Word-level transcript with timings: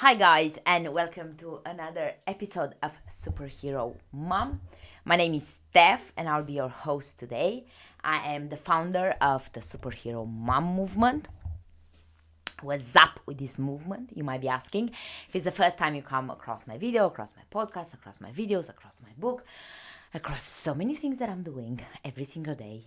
Hi, 0.00 0.14
guys, 0.14 0.58
and 0.64 0.94
welcome 0.94 1.34
to 1.34 1.60
another 1.66 2.14
episode 2.26 2.74
of 2.82 2.98
Superhero 3.06 3.98
Mom. 4.14 4.62
My 5.04 5.16
name 5.16 5.34
is 5.34 5.46
Steph, 5.46 6.14
and 6.16 6.26
I'll 6.26 6.42
be 6.42 6.54
your 6.54 6.70
host 6.70 7.18
today. 7.18 7.66
I 8.02 8.34
am 8.34 8.48
the 8.48 8.56
founder 8.56 9.14
of 9.20 9.52
the 9.52 9.60
Superhero 9.60 10.26
Mom 10.26 10.74
movement. 10.74 11.28
What's 12.62 12.96
up 12.96 13.20
with 13.26 13.36
this 13.36 13.58
movement? 13.58 14.12
You 14.14 14.24
might 14.24 14.40
be 14.40 14.48
asking. 14.48 14.88
If 15.28 15.36
it's 15.36 15.44
the 15.44 15.50
first 15.50 15.76
time 15.76 15.94
you 15.94 16.00
come 16.00 16.30
across 16.30 16.66
my 16.66 16.78
video, 16.78 17.04
across 17.04 17.34
my 17.36 17.42
podcast, 17.52 17.92
across 17.92 18.22
my 18.22 18.32
videos, 18.32 18.70
across 18.70 19.02
my 19.02 19.12
book, 19.18 19.44
across 20.14 20.44
so 20.44 20.74
many 20.74 20.94
things 20.94 21.18
that 21.18 21.28
I'm 21.28 21.42
doing 21.42 21.78
every 22.06 22.24
single 22.24 22.54
day, 22.54 22.84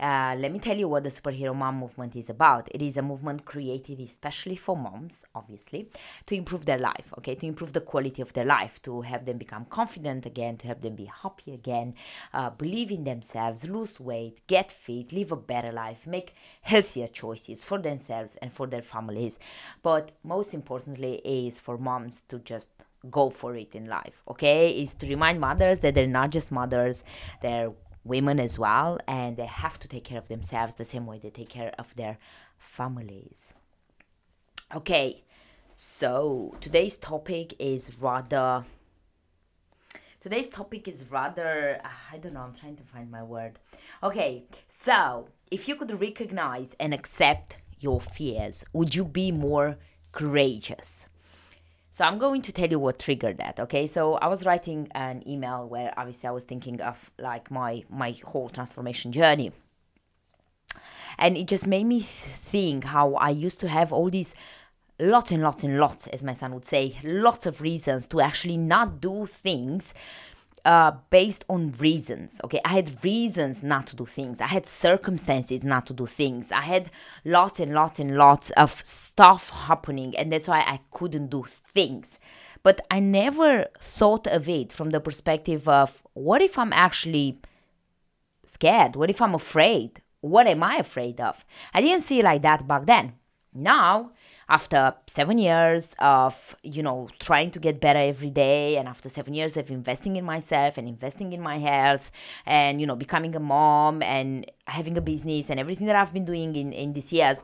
uh, 0.00 0.34
let 0.38 0.52
me 0.52 0.58
tell 0.58 0.76
you 0.76 0.88
what 0.88 1.04
the 1.04 1.10
superhero 1.10 1.54
mom 1.54 1.76
movement 1.76 2.16
is 2.16 2.30
about. 2.30 2.68
It 2.72 2.82
is 2.82 2.96
a 2.96 3.02
movement 3.02 3.44
created 3.44 4.00
especially 4.00 4.56
for 4.56 4.76
moms, 4.76 5.24
obviously, 5.34 5.88
to 6.26 6.34
improve 6.34 6.64
their 6.64 6.78
life, 6.78 7.12
okay, 7.18 7.34
to 7.34 7.46
improve 7.46 7.72
the 7.72 7.80
quality 7.80 8.22
of 8.22 8.32
their 8.32 8.44
life, 8.44 8.82
to 8.82 9.02
help 9.02 9.24
them 9.24 9.38
become 9.38 9.66
confident 9.66 10.26
again, 10.26 10.56
to 10.58 10.66
help 10.66 10.80
them 10.80 10.96
be 10.96 11.04
happy 11.04 11.52
again, 11.52 11.94
uh, 12.32 12.50
believe 12.50 12.90
in 12.90 13.04
themselves, 13.04 13.68
lose 13.68 14.00
weight, 14.00 14.40
get 14.46 14.72
fit, 14.72 15.12
live 15.12 15.32
a 15.32 15.36
better 15.36 15.72
life, 15.72 16.06
make 16.06 16.34
healthier 16.62 17.06
choices 17.06 17.62
for 17.62 17.78
themselves 17.78 18.36
and 18.36 18.52
for 18.52 18.66
their 18.66 18.82
families. 18.82 19.38
But 19.82 20.12
most 20.24 20.54
importantly, 20.54 21.20
is 21.24 21.60
for 21.60 21.78
moms 21.78 22.22
to 22.28 22.38
just 22.40 22.70
go 23.10 23.28
for 23.28 23.54
it 23.54 23.74
in 23.74 23.84
life 23.84 24.22
okay 24.26 24.70
is 24.70 24.94
to 24.94 25.06
remind 25.06 25.38
mothers 25.38 25.80
that 25.80 25.94
they're 25.94 26.06
not 26.06 26.30
just 26.30 26.50
mothers 26.50 27.04
they're 27.42 27.70
women 28.04 28.38
as 28.38 28.58
well, 28.58 28.98
and 29.08 29.36
they 29.36 29.46
have 29.46 29.78
to 29.80 29.88
take 29.88 30.04
care 30.04 30.18
of 30.18 30.28
themselves 30.28 30.74
the 30.74 30.84
same 30.84 31.06
way 31.06 31.18
they 31.18 31.30
take 31.30 31.48
care 31.48 31.72
of 31.78 31.94
their 31.96 32.18
families. 32.58 33.54
Okay, 34.74 35.24
so 35.74 36.54
today's 36.60 36.96
topic 36.98 37.54
is 37.58 37.96
rather. 38.00 38.64
Today's 40.20 40.48
topic 40.48 40.88
is 40.88 41.10
rather. 41.10 41.80
I 42.12 42.18
don't 42.18 42.34
know, 42.34 42.40
I'm 42.40 42.54
trying 42.54 42.76
to 42.76 42.82
find 42.82 43.10
my 43.10 43.22
word. 43.22 43.58
Okay, 44.02 44.44
so 44.68 45.28
if 45.50 45.68
you 45.68 45.76
could 45.76 46.00
recognize 46.00 46.74
and 46.80 46.94
accept 46.94 47.56
your 47.78 48.00
fears, 48.00 48.64
would 48.72 48.94
you 48.94 49.04
be 49.04 49.30
more 49.30 49.78
courageous? 50.12 51.08
So 51.94 52.04
I'm 52.04 52.18
going 52.18 52.42
to 52.42 52.52
tell 52.52 52.68
you 52.68 52.80
what 52.80 52.98
triggered 52.98 53.38
that. 53.38 53.60
Okay, 53.60 53.86
so 53.86 54.14
I 54.14 54.26
was 54.26 54.44
writing 54.44 54.88
an 54.96 55.22
email 55.28 55.68
where 55.68 55.94
obviously 55.96 56.28
I 56.28 56.32
was 56.32 56.42
thinking 56.42 56.80
of 56.80 57.12
like 57.20 57.52
my 57.52 57.84
my 57.88 58.16
whole 58.24 58.48
transformation 58.48 59.12
journey, 59.12 59.52
and 61.20 61.36
it 61.36 61.46
just 61.46 61.68
made 61.68 61.84
me 61.84 62.00
think 62.00 62.82
how 62.82 63.14
I 63.14 63.30
used 63.30 63.60
to 63.60 63.68
have 63.68 63.92
all 63.92 64.10
these 64.10 64.34
lots 64.98 65.30
and 65.30 65.40
lots 65.40 65.62
and 65.62 65.78
lots, 65.78 66.08
as 66.08 66.24
my 66.24 66.32
son 66.32 66.52
would 66.54 66.64
say, 66.64 66.96
lots 67.04 67.46
of 67.46 67.60
reasons 67.60 68.08
to 68.08 68.20
actually 68.20 68.56
not 68.56 69.00
do 69.00 69.24
things 69.24 69.94
uh, 70.64 70.92
based 71.10 71.44
on 71.48 71.72
reasons. 71.72 72.40
Okay, 72.44 72.60
I 72.64 72.70
had 72.70 73.04
reasons 73.04 73.62
not 73.62 73.86
to 73.88 73.96
do 73.96 74.06
things. 74.06 74.40
I 74.40 74.46
had 74.46 74.66
circumstances 74.66 75.62
not 75.62 75.86
to 75.86 75.92
do 75.92 76.06
things. 76.06 76.50
I 76.52 76.62
had 76.62 76.90
lots 77.24 77.60
and 77.60 77.72
lots 77.72 77.98
and 77.98 78.16
lots 78.16 78.50
of 78.50 78.70
stuff 78.84 79.50
happening, 79.50 80.16
and 80.16 80.32
that's 80.32 80.48
why 80.48 80.60
I 80.60 80.80
couldn't 80.90 81.28
do 81.28 81.44
things. 81.46 82.18
But 82.62 82.80
I 82.90 82.98
never 83.00 83.66
thought 83.78 84.26
of 84.26 84.48
it 84.48 84.72
from 84.72 84.90
the 84.90 85.00
perspective 85.00 85.68
of 85.68 86.02
what 86.14 86.40
if 86.40 86.58
I'm 86.58 86.72
actually 86.72 87.40
scared? 88.46 88.96
What 88.96 89.10
if 89.10 89.20
I'm 89.20 89.34
afraid? 89.34 90.00
What 90.20 90.46
am 90.46 90.62
I 90.62 90.76
afraid 90.76 91.20
of? 91.20 91.44
I 91.74 91.82
didn't 91.82 92.02
see 92.02 92.20
it 92.20 92.24
like 92.24 92.40
that 92.42 92.66
back 92.66 92.86
then. 92.86 93.14
Now, 93.52 94.12
after 94.48 94.94
seven 95.06 95.38
years 95.38 95.94
of 95.98 96.56
you 96.62 96.82
know 96.82 97.08
trying 97.18 97.50
to 97.50 97.58
get 97.58 97.80
better 97.80 97.98
every 97.98 98.30
day 98.30 98.76
and 98.76 98.88
after 98.88 99.08
seven 99.08 99.34
years 99.34 99.56
of 99.56 99.70
investing 99.70 100.16
in 100.16 100.24
myself 100.24 100.76
and 100.78 100.88
investing 100.88 101.32
in 101.32 101.40
my 101.40 101.58
health 101.58 102.10
and 102.46 102.80
you 102.80 102.86
know 102.86 102.96
becoming 102.96 103.34
a 103.34 103.40
mom 103.40 104.02
and 104.02 104.50
having 104.66 104.96
a 104.96 105.00
business 105.00 105.50
and 105.50 105.58
everything 105.58 105.86
that 105.86 105.96
i've 105.96 106.12
been 106.12 106.24
doing 106.24 106.54
in 106.56 106.72
in 106.72 106.92
these 106.92 107.12
years 107.12 107.42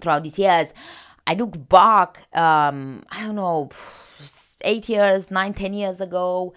throughout 0.00 0.22
these 0.22 0.38
years 0.38 0.72
i 1.26 1.34
look 1.34 1.68
back 1.68 2.22
um 2.36 3.02
i 3.10 3.20
don't 3.22 3.36
know 3.36 3.68
eight 4.62 4.88
years 4.88 5.30
nine 5.30 5.54
ten 5.54 5.72
years 5.72 6.00
ago 6.00 6.52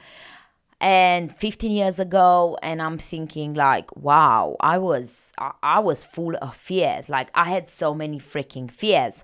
and 0.83 1.33
15 1.35 1.71
years 1.71 1.97
ago 1.97 2.57
and 2.61 2.81
i'm 2.81 2.97
thinking 2.97 3.53
like 3.53 3.95
wow 3.95 4.57
i 4.59 4.77
was 4.77 5.31
i 5.63 5.79
was 5.79 6.03
full 6.03 6.35
of 6.41 6.53
fears. 6.55 7.07
Like 7.07 7.29
i 7.33 7.45
had 7.45 7.67
so 7.67 7.95
many 7.95 8.19
freaking 8.19 8.69
fears. 8.69 9.23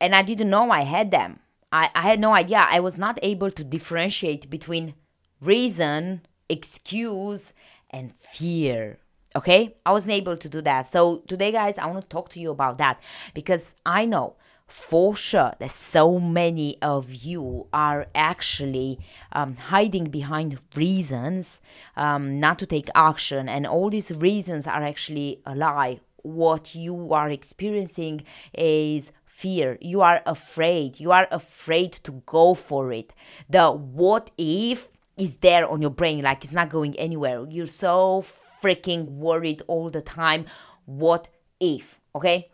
And 0.00 0.16
i 0.16 0.22
didn't 0.22 0.48
know 0.48 0.70
i 0.70 0.80
had 0.80 1.10
them. 1.10 1.40
I, 1.70 1.90
I 1.94 2.02
had 2.02 2.20
no 2.20 2.32
idea. 2.32 2.64
I 2.70 2.80
was 2.80 2.96
not 2.96 3.18
able 3.22 3.50
to 3.50 3.64
differentiate 3.64 4.48
between 4.48 4.94
reason 5.42 6.22
excuse 6.48 7.52
and 7.90 8.12
fear. 8.12 8.98
Okay? 9.36 9.74
I 9.84 9.90
wasn't 9.92 10.14
able 10.14 10.36
to 10.36 10.48
do 10.48 10.62
that. 10.62 10.86
So 10.86 11.18
today 11.28 11.52
guys 11.52 11.76
i 11.76 11.84
want 11.86 12.00
to 12.00 12.08
talk 12.08 12.30
to 12.30 12.40
you 12.40 12.50
about 12.50 12.78
that 12.78 13.02
because 13.34 13.74
i 13.84 14.06
know 14.06 14.36
for 14.74 15.14
sure 15.14 15.52
that 15.60 15.70
so 15.70 16.18
many 16.18 16.76
of 16.82 17.14
you 17.14 17.64
are 17.72 18.08
actually 18.12 18.98
um, 19.30 19.54
hiding 19.54 20.06
behind 20.06 20.58
reasons 20.74 21.62
um, 21.96 22.40
not 22.40 22.58
to 22.58 22.66
take 22.66 22.88
action, 22.92 23.48
and 23.48 23.68
all 23.68 23.88
these 23.88 24.10
reasons 24.16 24.66
are 24.66 24.82
actually 24.82 25.40
a 25.46 25.54
lie. 25.54 26.00
What 26.22 26.74
you 26.74 27.12
are 27.12 27.30
experiencing 27.30 28.22
is 28.52 29.12
fear. 29.24 29.78
You 29.80 30.00
are 30.00 30.20
afraid. 30.26 30.98
You 30.98 31.12
are 31.12 31.28
afraid 31.30 31.92
to 32.02 32.20
go 32.26 32.54
for 32.54 32.92
it. 32.92 33.14
The 33.48 33.70
what 33.70 34.32
if 34.36 34.88
is 35.16 35.36
there 35.36 35.68
on 35.68 35.82
your 35.82 35.92
brain, 35.92 36.22
like 36.22 36.42
it's 36.42 36.52
not 36.52 36.70
going 36.70 36.98
anywhere. 36.98 37.46
You're 37.48 37.66
so 37.66 38.24
freaking 38.60 39.04
worried 39.04 39.62
all 39.68 39.88
the 39.88 40.02
time. 40.02 40.46
What 40.84 41.28
if? 41.60 42.00
Okay? 42.16 42.50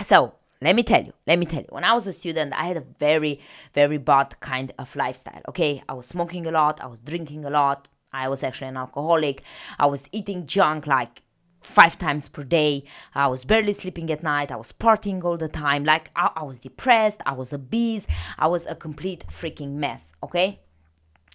So, 0.00 0.34
let 0.60 0.74
me 0.74 0.82
tell 0.82 1.04
you, 1.04 1.12
let 1.26 1.38
me 1.38 1.46
tell 1.46 1.60
you. 1.60 1.68
When 1.70 1.84
I 1.84 1.94
was 1.94 2.06
a 2.06 2.12
student, 2.12 2.52
I 2.52 2.64
had 2.66 2.76
a 2.76 2.84
very, 2.98 3.40
very 3.74 3.98
bad 3.98 4.38
kind 4.40 4.72
of 4.78 4.94
lifestyle. 4.96 5.40
Okay, 5.48 5.82
I 5.88 5.94
was 5.94 6.06
smoking 6.06 6.46
a 6.46 6.50
lot, 6.50 6.80
I 6.80 6.86
was 6.86 7.00
drinking 7.00 7.44
a 7.44 7.50
lot, 7.50 7.88
I 8.12 8.28
was 8.28 8.42
actually 8.42 8.68
an 8.68 8.76
alcoholic, 8.76 9.42
I 9.78 9.86
was 9.86 10.08
eating 10.12 10.46
junk 10.46 10.86
like 10.86 11.22
five 11.62 11.98
times 11.98 12.28
per 12.28 12.42
day. 12.42 12.84
I 13.14 13.26
was 13.28 13.44
barely 13.44 13.72
sleeping 13.72 14.10
at 14.10 14.22
night. 14.22 14.50
I 14.50 14.56
was 14.56 14.72
partying 14.72 15.22
all 15.24 15.36
the 15.36 15.48
time. 15.48 15.84
Like 15.84 16.10
I, 16.16 16.30
I 16.36 16.42
was 16.44 16.60
depressed. 16.60 17.20
I 17.26 17.32
was 17.32 17.52
obese. 17.52 18.06
I 18.38 18.46
was 18.46 18.66
a 18.66 18.74
complete 18.74 19.24
freaking 19.28 19.74
mess. 19.74 20.12
Okay. 20.22 20.60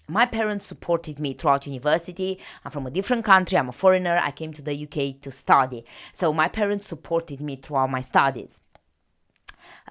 My 0.10 0.26
parents 0.26 0.66
supported 0.66 1.20
me 1.20 1.34
throughout 1.34 1.66
university. 1.66 2.40
I'm 2.66 2.72
from 2.72 2.86
a 2.86 2.92
different 2.92 3.24
country. 3.24 3.58
I'm 3.58 3.70
a 3.70 3.74
foreigner. 3.74 4.20
I 4.22 4.32
came 4.32 4.52
to 4.54 4.62
the 4.62 4.84
UK 4.84 5.22
to 5.22 5.32
study. 5.32 5.86
So 6.12 6.34
my 6.34 6.50
parents 6.50 6.88
supported 6.88 7.40
me 7.40 7.56
throughout 7.56 7.90
my 7.90 8.02
studies. 8.02 8.60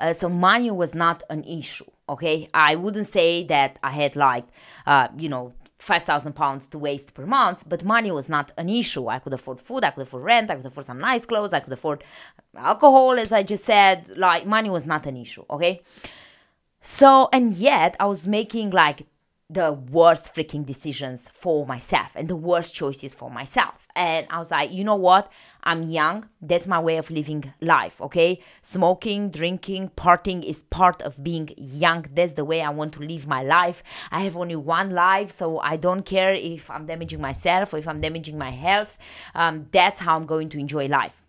Uh, 0.01 0.13
so 0.13 0.29
money 0.29 0.71
was 0.71 0.95
not 0.95 1.23
an 1.31 1.45
issue. 1.45 1.85
Okay, 2.09 2.49
I 2.53 2.77
wouldn't 2.77 3.07
say 3.07 3.45
that 3.45 3.79
I 3.83 3.91
had 3.91 4.17
like, 4.17 4.45
uh, 4.87 5.09
you 5.17 5.29
know, 5.29 5.55
5,000 5.79 6.35
pounds 6.35 6.69
to 6.69 6.79
waste 6.79 7.13
per 7.15 7.27
month, 7.27 7.65
but 7.69 7.85
money 7.85 8.13
was 8.13 8.29
not 8.29 8.53
an 8.57 8.69
issue. 8.69 9.09
I 9.09 9.19
could 9.19 9.33
afford 9.33 9.61
food, 9.61 9.83
I 9.83 9.91
could 9.91 10.03
afford 10.03 10.23
rent, 10.23 10.51
I 10.51 10.57
could 10.57 10.67
afford 10.67 10.87
some 10.87 11.01
nice 11.01 11.27
clothes, 11.27 11.53
I 11.53 11.61
could 11.61 11.73
afford 11.73 12.05
alcohol, 12.57 13.19
as 13.19 13.33
I 13.33 13.43
just 13.43 13.65
said. 13.65 14.09
Like, 14.17 14.47
money 14.47 14.71
was 14.71 14.87
not 14.87 15.07
an 15.07 15.17
issue, 15.17 15.45
okay? 15.51 15.83
So, 16.81 17.29
and 17.33 17.53
yet 17.53 17.97
I 17.99 18.07
was 18.07 18.27
making 18.27 18.71
like 18.71 19.07
the 19.53 19.73
worst 19.73 20.35
freaking 20.35 20.65
decisions 20.65 21.29
for 21.29 21.67
myself 21.67 22.13
and 22.15 22.27
the 22.27 22.37
worst 22.37 22.75
choices 22.75 23.13
for 23.13 23.31
myself. 23.31 23.87
And 23.95 24.27
I 24.31 24.39
was 24.39 24.51
like, 24.51 24.73
you 24.73 24.83
know 24.83 24.97
what? 24.97 25.31
I'm 25.63 25.83
young. 25.83 26.29
That's 26.41 26.67
my 26.67 26.81
way 26.81 26.97
of 26.97 27.11
living 27.11 27.53
life, 27.61 28.01
okay? 28.01 28.41
Smoking, 28.63 29.31
drinking, 29.31 29.91
partying 29.91 30.43
is 30.43 30.63
part 30.65 31.03
of 31.03 31.23
being 31.23 31.51
young. 31.57 32.07
That's 32.13 32.33
the 32.33 32.45
way 32.45 32.63
I 32.63 32.71
want 32.71 32.95
to 32.95 33.01
live 33.01 33.29
my 33.29 33.43
life. 33.43 33.83
I 34.11 34.21
have 34.21 34.37
only 34.37 34.57
one 34.57 34.91
life, 34.91 35.31
so 35.31 35.59
I 35.59 35.77
don't 35.77 36.03
care 36.03 36.33
if 36.33 36.71
I'm 36.71 36.87
damaging 36.87 37.21
myself 37.21 37.75
or 37.75 37.79
if 37.79 37.87
I'm 37.87 38.01
damaging 38.01 38.39
my 38.39 38.51
health. 38.51 38.97
Um, 39.35 39.67
that's 39.71 39.99
how 39.99 40.17
I'm 40.17 40.27
going 40.27 40.49
to 40.51 40.59
enjoy 40.59 40.87
life. 40.87 41.25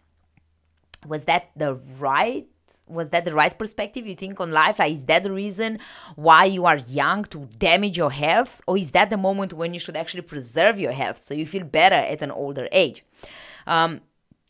Was 1.05 1.25
that 1.25 1.49
the 1.57 1.75
right 1.99 2.47
was 2.87 3.09
that 3.09 3.25
the 3.25 3.33
right 3.33 3.57
perspective 3.57 4.05
you 4.05 4.15
think 4.15 4.39
on 4.39 4.51
life 4.51 4.79
like 4.79 4.93
is 4.93 5.05
that 5.05 5.23
the 5.23 5.31
reason 5.31 5.79
why 6.15 6.45
you 6.45 6.65
are 6.65 6.77
young 6.77 7.23
to 7.25 7.47
damage 7.57 7.97
your 7.97 8.11
health 8.11 8.61
or 8.67 8.77
is 8.77 8.91
that 8.91 9.09
the 9.09 9.17
moment 9.17 9.53
when 9.53 9.73
you 9.73 9.79
should 9.79 9.95
actually 9.95 10.21
preserve 10.21 10.79
your 10.79 10.91
health 10.91 11.17
so 11.17 11.33
you 11.33 11.45
feel 11.45 11.63
better 11.63 11.95
at 11.95 12.21
an 12.21 12.31
older 12.31 12.67
age 12.71 13.03
um, 13.67 14.01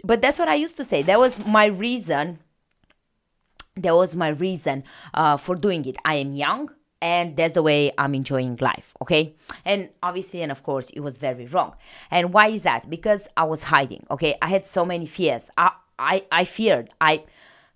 but 0.04 0.22
that's 0.22 0.40
what 0.40 0.48
i 0.48 0.56
used 0.56 0.78
to 0.78 0.84
say 0.84 1.02
that 1.02 1.20
was 1.20 1.46
my 1.46 1.66
reason 1.66 2.40
that 3.76 3.96
was 3.96 4.16
my 4.16 4.30
reason 4.30 4.84
uh, 5.14 5.38
for 5.38 5.56
doing 5.56 5.86
it 5.86 5.96
i 6.06 6.16
am 6.16 6.34
young 6.34 6.70
and 7.04 7.36
that's 7.36 7.54
the 7.54 7.62
way 7.62 7.92
I'm 7.98 8.16
enjoying 8.16 8.56
life, 8.62 8.96
okay? 9.02 9.36
And 9.66 9.90
obviously, 10.02 10.42
and 10.42 10.54
of 10.54 10.64
course, 10.64 10.90
it 10.92 11.02
was 11.02 11.18
very 11.18 11.46
wrong. 11.48 11.76
And 12.10 12.32
why 12.32 12.48
is 12.48 12.64
that? 12.64 12.90
Because 12.90 13.28
I 13.36 13.44
was 13.44 13.62
hiding, 13.62 14.08
okay? 14.10 14.36
I 14.42 14.48
had 14.48 14.66
so 14.66 14.86
many 14.86 15.06
fears. 15.06 15.50
I 15.58 15.72
I, 16.00 16.24
I 16.32 16.46
feared. 16.46 16.90
I 17.00 17.24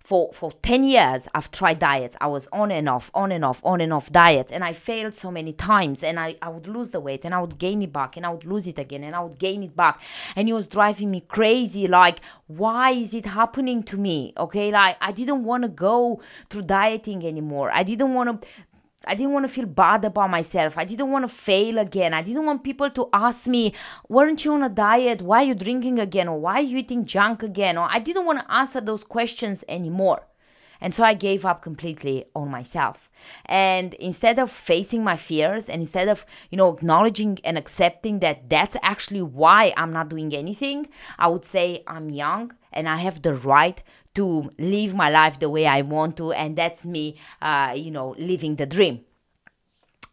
for 0.08 0.32
for 0.32 0.52
10 0.62 0.84
years 0.84 1.28
i've 1.34 1.50
tried 1.50 1.78
diets. 1.78 2.16
I 2.18 2.28
was 2.28 2.48
on 2.50 2.70
and 2.70 2.88
off 2.88 3.10
on 3.12 3.30
and 3.30 3.44
off 3.44 3.60
on 3.62 3.82
and 3.82 3.92
off 3.92 4.10
diets 4.10 4.50
and 4.50 4.64
i 4.64 4.72
failed 4.72 5.12
so 5.12 5.30
many 5.30 5.52
times 5.52 6.02
and 6.02 6.18
i, 6.18 6.34
I 6.40 6.48
would 6.48 6.66
lose 6.66 6.92
the 6.92 7.00
weight 7.00 7.26
and 7.26 7.34
i 7.34 7.40
would 7.42 7.58
gain 7.58 7.82
it 7.82 7.92
back 7.92 8.16
and 8.16 8.24
i 8.24 8.30
would 8.30 8.46
lose 8.46 8.66
it 8.66 8.78
again 8.78 9.04
and 9.04 9.14
i 9.14 9.20
would 9.20 9.38
gain 9.38 9.62
it 9.62 9.76
back. 9.76 10.00
And 10.34 10.48
it 10.48 10.54
was 10.54 10.66
driving 10.66 11.10
me 11.10 11.20
crazy 11.20 11.86
like 11.86 12.20
why 12.46 12.92
is 12.92 13.12
it 13.12 13.26
happening 13.26 13.82
to 13.82 13.98
me? 13.98 14.32
Okay 14.38 14.70
like 14.70 14.96
i 15.02 15.12
didn't 15.12 15.44
want 15.44 15.64
to 15.64 15.68
go 15.68 16.22
through 16.48 16.62
dieting 16.62 17.26
anymore. 17.26 17.70
I 17.70 17.82
didn't 17.82 18.14
want 18.14 18.40
to 18.40 18.48
I 19.06 19.14
didn't 19.14 19.32
want 19.32 19.46
to 19.46 19.52
feel 19.52 19.66
bad 19.66 20.04
about 20.04 20.30
myself. 20.30 20.76
I 20.76 20.84
didn't 20.84 21.10
want 21.10 21.24
to 21.24 21.28
fail 21.28 21.78
again. 21.78 22.12
I 22.12 22.22
didn't 22.22 22.44
want 22.44 22.64
people 22.64 22.90
to 22.90 23.08
ask 23.12 23.46
me, 23.46 23.72
weren't 24.08 24.44
you 24.44 24.52
on 24.52 24.64
a 24.64 24.68
diet? 24.68 25.22
Why 25.22 25.42
are 25.42 25.46
you 25.46 25.54
drinking 25.54 26.00
again? 26.00 26.28
Or 26.28 26.38
why 26.40 26.54
are 26.54 26.62
you 26.62 26.78
eating 26.78 27.06
junk 27.06 27.42
again? 27.42 27.78
Or 27.78 27.86
I 27.88 28.00
didn't 28.00 28.26
want 28.26 28.40
to 28.40 28.52
answer 28.52 28.80
those 28.80 29.04
questions 29.04 29.64
anymore. 29.68 30.26
And 30.80 30.94
so 30.94 31.02
I 31.04 31.14
gave 31.14 31.44
up 31.44 31.62
completely 31.62 32.24
on 32.34 32.50
myself. 32.50 33.10
And 33.46 33.94
instead 33.94 34.38
of 34.38 34.50
facing 34.50 35.02
my 35.02 35.16
fears 35.16 35.68
and 35.68 35.80
instead 35.80 36.08
of, 36.08 36.24
you 36.50 36.58
know, 36.58 36.72
acknowledging 36.72 37.38
and 37.44 37.58
accepting 37.58 38.20
that 38.20 38.48
that's 38.48 38.76
actually 38.82 39.22
why 39.22 39.72
I'm 39.76 39.92
not 39.92 40.08
doing 40.08 40.32
anything, 40.34 40.88
I 41.18 41.28
would 41.28 41.44
say 41.44 41.82
I'm 41.86 42.10
young 42.10 42.52
and 42.72 42.88
I 42.88 42.98
have 42.98 43.22
the 43.22 43.34
right 43.34 43.82
to 44.14 44.50
live 44.58 44.94
my 44.94 45.10
life 45.10 45.38
the 45.38 45.48
way 45.48 45.66
I 45.66 45.82
want 45.82 46.16
to, 46.18 46.32
and 46.32 46.56
that's 46.56 46.84
me, 46.84 47.16
uh, 47.40 47.74
you 47.76 47.90
know, 47.90 48.14
living 48.18 48.56
the 48.56 48.66
dream. 48.66 49.04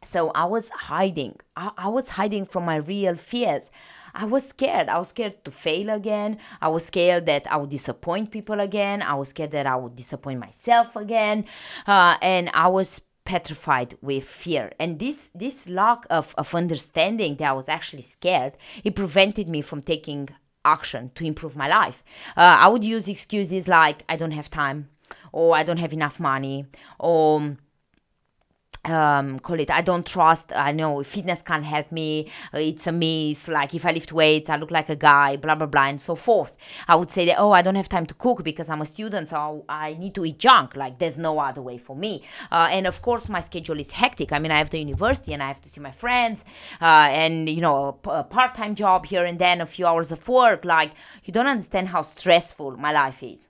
So 0.03 0.31
I 0.35 0.45
was 0.45 0.69
hiding. 0.69 1.35
I, 1.55 1.71
I 1.77 1.87
was 1.87 2.09
hiding 2.09 2.45
from 2.45 2.65
my 2.65 2.75
real 2.75 3.15
fears. 3.15 3.71
I 4.13 4.25
was 4.25 4.47
scared. 4.47 4.87
I 4.87 4.99
was 4.99 5.09
scared 5.09 5.43
to 5.45 5.51
fail 5.51 5.89
again. 5.89 6.37
I 6.61 6.67
was 6.67 6.85
scared 6.85 7.25
that 7.25 7.51
I 7.51 7.57
would 7.57 7.71
disappoint 7.71 8.31
people 8.31 8.59
again. 8.59 9.01
I 9.01 9.15
was 9.15 9.29
scared 9.29 9.51
that 9.51 9.65
I 9.65 9.75
would 9.75 9.95
disappoint 9.95 10.39
myself 10.39 10.95
again. 10.95 11.45
Uh, 11.87 12.17
and 12.21 12.49
I 12.53 12.67
was 12.67 13.01
petrified 13.25 13.97
with 14.01 14.23
fear 14.23 14.71
and 14.79 14.99
this 14.99 15.29
this 15.29 15.67
lack 15.67 16.05
of, 16.11 16.35
of 16.37 16.53
understanding 16.53 17.35
that 17.35 17.49
i 17.49 17.53
was 17.53 17.67
actually 17.67 18.03
scared 18.03 18.53
it 18.83 18.93
prevented 18.95 19.49
me 19.49 19.61
from 19.61 19.81
taking 19.81 20.29
action 20.65 21.11
to 21.15 21.25
improve 21.25 21.55
my 21.55 21.67
life. 21.67 22.03
Uh, 22.35 22.57
I 22.59 22.67
would 22.67 22.83
use 22.83 23.07
excuses 23.07 23.67
like 23.67 24.03
I 24.09 24.15
don't 24.15 24.31
have 24.31 24.49
time, 24.49 24.89
or 25.31 25.55
I 25.55 25.63
don't 25.63 25.79
have 25.79 25.93
enough 25.93 26.19
money, 26.19 26.65
or 26.99 27.57
um, 28.89 29.39
call 29.39 29.59
it 29.59 29.71
I 29.71 29.81
don't 29.81 30.05
trust. 30.05 30.51
I 30.55 30.71
know 30.71 31.03
fitness 31.03 31.41
can't 31.41 31.65
help 31.65 31.91
me. 31.91 32.29
Uh, 32.53 32.59
it's 32.59 32.87
a 32.87 32.91
myth. 32.91 33.47
Like 33.47 33.73
if 33.73 33.85
I 33.85 33.91
lift 33.91 34.13
weights, 34.13 34.49
I 34.49 34.57
look 34.57 34.71
like 34.71 34.89
a 34.89 34.95
guy. 34.95 35.37
Blah 35.37 35.55
blah 35.55 35.67
blah, 35.67 35.87
and 35.87 35.99
so 35.99 36.15
forth. 36.15 36.57
I 36.87 36.95
would 36.95 37.11
say 37.11 37.25
that 37.25 37.39
oh, 37.39 37.51
I 37.51 37.61
don't 37.61 37.75
have 37.75 37.89
time 37.89 38.05
to 38.07 38.13
cook 38.13 38.43
because 38.43 38.69
I'm 38.69 38.81
a 38.81 38.85
student, 38.85 39.29
so 39.29 39.65
I 39.69 39.93
need 39.93 40.15
to 40.15 40.25
eat 40.25 40.39
junk. 40.39 40.75
Like 40.75 40.99
there's 40.99 41.17
no 41.17 41.39
other 41.39 41.61
way 41.61 41.77
for 41.77 41.95
me. 41.95 42.23
Uh, 42.51 42.69
and 42.71 42.87
of 42.87 43.01
course, 43.01 43.29
my 43.29 43.39
schedule 43.39 43.79
is 43.79 43.91
hectic. 43.91 44.31
I 44.31 44.39
mean, 44.39 44.51
I 44.51 44.57
have 44.57 44.69
the 44.69 44.79
university 44.79 45.33
and 45.33 45.41
I 45.41 45.47
have 45.47 45.61
to 45.61 45.69
see 45.69 45.81
my 45.81 45.91
friends, 45.91 46.43
uh, 46.81 47.07
and 47.11 47.49
you 47.49 47.61
know, 47.61 47.99
a, 48.05 48.09
a 48.09 48.23
part-time 48.23 48.75
job 48.75 49.05
here 49.05 49.25
and 49.25 49.39
then, 49.39 49.61
a 49.61 49.65
few 49.65 49.85
hours 49.85 50.11
of 50.11 50.27
work. 50.27 50.65
Like 50.65 50.91
you 51.23 51.33
don't 51.33 51.47
understand 51.47 51.87
how 51.89 52.01
stressful 52.01 52.77
my 52.77 52.91
life 52.91 53.23
is. 53.23 53.49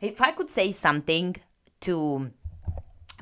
If 0.00 0.20
I 0.20 0.32
could 0.32 0.50
say 0.50 0.72
something 0.72 1.36
to 1.82 2.30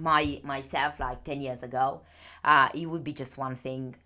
my 0.01 0.41
myself 0.45 1.01
like 1.01 1.25
10 1.25 1.41
years 1.41 1.63
ago 1.63 2.03
uh, 2.45 2.69
it 2.75 2.87
would 2.87 3.03
be 3.05 3.13
just 3.13 3.39
one 3.39 3.55
thing. 3.55 3.97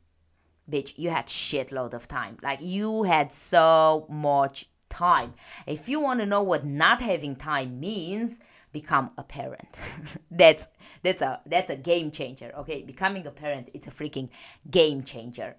Bitch 0.71 0.93
you 0.97 1.11
had 1.11 1.27
shitload 1.27 1.95
of 1.95 2.07
time. 2.09 2.37
Like 2.43 2.61
you 2.61 3.03
had 3.03 3.33
so 3.33 4.07
much 4.09 4.69
time. 4.89 5.35
If 5.67 5.89
you 5.89 6.01
want 6.01 6.21
to 6.21 6.27
know 6.27 6.43
what 6.43 6.65
not 6.65 7.01
having 7.01 7.37
time 7.37 7.81
means 7.81 8.41
become 8.73 9.11
a 9.17 9.23
parent. 9.23 9.79
That's 10.31 10.69
that's 11.03 11.23
a 11.23 11.41
that's 11.47 11.71
a 11.71 11.77
game 11.77 12.11
changer 12.11 12.53
okay? 12.59 12.83
Becoming 12.83 13.27
a 13.27 13.31
parent 13.31 13.71
it's 13.75 13.87
a 13.87 13.91
freaking 13.91 14.29
game 14.71 15.03
changer. 15.03 15.57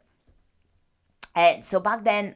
And 1.35 1.65
so 1.65 1.79
back 1.79 2.03
then 2.03 2.35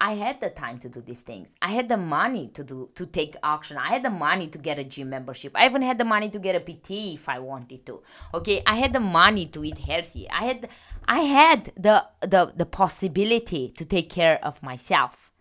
I 0.00 0.14
had 0.14 0.40
the 0.40 0.48
time 0.48 0.78
to 0.78 0.88
do 0.88 1.02
these 1.02 1.20
things. 1.20 1.54
I 1.60 1.72
had 1.72 1.88
the 1.88 1.98
money 1.98 2.48
to 2.54 2.64
do 2.64 2.88
to 2.94 3.04
take 3.04 3.36
action. 3.42 3.76
I 3.76 3.88
had 3.88 4.02
the 4.02 4.10
money 4.10 4.48
to 4.48 4.58
get 4.58 4.78
a 4.78 4.84
gym 4.84 5.10
membership. 5.10 5.52
I 5.54 5.66
even 5.66 5.82
had 5.82 5.98
the 5.98 6.04
money 6.04 6.30
to 6.30 6.38
get 6.38 6.56
a 6.56 6.60
PT 6.60 6.90
if 7.14 7.28
I 7.28 7.38
wanted 7.38 7.84
to. 7.86 8.02
Okay, 8.32 8.62
I 8.66 8.76
had 8.76 8.94
the 8.94 9.00
money 9.00 9.46
to 9.48 9.62
eat 9.62 9.78
healthy. 9.78 10.28
I 10.30 10.44
had 10.44 10.68
I 11.06 11.20
had 11.20 11.72
the 11.76 12.06
the 12.22 12.52
the 12.56 12.66
possibility 12.66 13.74
to 13.76 13.84
take 13.84 14.08
care 14.08 14.38
of 14.42 14.62
myself. 14.62 15.32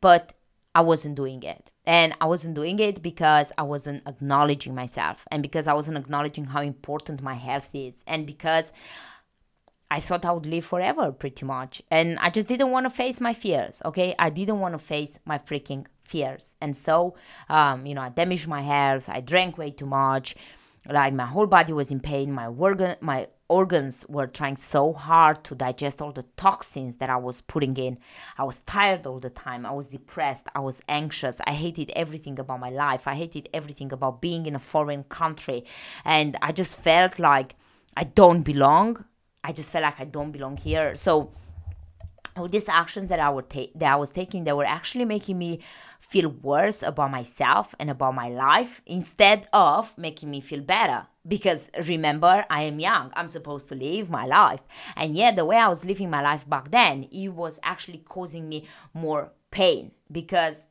But 0.00 0.34
I 0.74 0.82
wasn't 0.82 1.14
doing 1.14 1.42
it. 1.42 1.70
And 1.86 2.14
I 2.20 2.26
wasn't 2.26 2.54
doing 2.54 2.78
it 2.80 3.02
because 3.02 3.52
I 3.56 3.62
wasn't 3.62 4.02
acknowledging 4.06 4.74
myself 4.74 5.26
and 5.30 5.42
because 5.42 5.66
I 5.66 5.74
wasn't 5.74 5.98
acknowledging 5.98 6.46
how 6.46 6.62
important 6.62 7.22
my 7.22 7.34
health 7.34 7.70
is 7.74 8.02
and 8.06 8.26
because 8.26 8.72
I 9.94 10.00
thought 10.00 10.24
I 10.24 10.32
would 10.32 10.46
live 10.46 10.64
forever 10.64 11.12
pretty 11.12 11.46
much. 11.46 11.80
And 11.88 12.18
I 12.18 12.28
just 12.28 12.48
didn't 12.48 12.72
want 12.72 12.84
to 12.86 12.90
face 12.90 13.20
my 13.20 13.32
fears, 13.32 13.80
okay? 13.84 14.12
I 14.18 14.28
didn't 14.28 14.58
want 14.58 14.74
to 14.74 14.80
face 14.80 15.20
my 15.24 15.38
freaking 15.38 15.86
fears. 16.02 16.56
And 16.60 16.76
so, 16.76 17.14
um, 17.48 17.86
you 17.86 17.94
know, 17.94 18.00
I 18.00 18.08
damaged 18.08 18.48
my 18.48 18.60
health, 18.60 19.08
I 19.08 19.20
drank 19.20 19.56
way 19.56 19.70
too 19.70 19.86
much. 19.86 20.34
Like 20.88 21.14
my 21.14 21.26
whole 21.26 21.46
body 21.46 21.72
was 21.72 21.92
in 21.92 22.00
pain, 22.00 22.32
my 22.32 22.48
organ 22.48 22.96
my 23.00 23.28
organs 23.48 24.04
were 24.08 24.26
trying 24.26 24.56
so 24.56 24.92
hard 24.92 25.44
to 25.44 25.54
digest 25.54 26.02
all 26.02 26.10
the 26.10 26.26
toxins 26.36 26.96
that 26.96 27.08
I 27.08 27.16
was 27.16 27.40
putting 27.42 27.76
in. 27.76 27.96
I 28.36 28.42
was 28.42 28.60
tired 28.60 29.06
all 29.06 29.20
the 29.20 29.30
time. 29.30 29.64
I 29.64 29.70
was 29.70 29.86
depressed. 29.86 30.48
I 30.56 30.60
was 30.60 30.82
anxious. 30.88 31.40
I 31.46 31.52
hated 31.52 31.92
everything 31.94 32.40
about 32.40 32.58
my 32.58 32.70
life. 32.70 33.06
I 33.06 33.14
hated 33.14 33.48
everything 33.54 33.92
about 33.92 34.20
being 34.20 34.46
in 34.46 34.56
a 34.56 34.66
foreign 34.72 35.04
country. 35.04 35.64
And 36.04 36.36
I 36.42 36.50
just 36.50 36.80
felt 36.80 37.20
like 37.20 37.54
I 37.96 38.04
don't 38.04 38.42
belong 38.42 39.04
I 39.44 39.52
just 39.52 39.70
felt 39.70 39.82
like 39.82 40.00
I 40.00 40.04
don't 40.04 40.32
belong 40.32 40.56
here. 40.56 40.96
So 40.96 41.30
all 42.36 42.48
these 42.48 42.68
actions 42.68 43.08
that 43.08 43.20
I 43.20 43.28
would 43.28 43.48
take 43.48 43.72
that 43.78 43.92
I 43.92 43.96
was 43.96 44.10
taking, 44.10 44.44
they 44.44 44.52
were 44.52 44.64
actually 44.64 45.04
making 45.04 45.38
me 45.38 45.60
feel 46.00 46.30
worse 46.30 46.82
about 46.82 47.10
myself 47.10 47.74
and 47.78 47.90
about 47.90 48.14
my 48.14 48.28
life 48.30 48.82
instead 48.86 49.46
of 49.52 49.96
making 49.96 50.30
me 50.30 50.40
feel 50.40 50.60
better. 50.60 51.06
Because 51.26 51.70
remember, 51.86 52.44
I 52.50 52.62
am 52.62 52.80
young. 52.80 53.12
I'm 53.14 53.28
supposed 53.28 53.68
to 53.68 53.74
live 53.74 54.10
my 54.10 54.26
life. 54.26 54.60
And 54.96 55.16
yet 55.16 55.36
the 55.36 55.44
way 55.44 55.56
I 55.56 55.68
was 55.68 55.84
living 55.84 56.10
my 56.10 56.22
life 56.22 56.48
back 56.48 56.70
then, 56.70 57.04
it 57.04 57.28
was 57.28 57.60
actually 57.62 57.98
causing 57.98 58.48
me 58.48 58.66
more 58.92 59.32
pain 59.50 59.92
because 60.10 60.66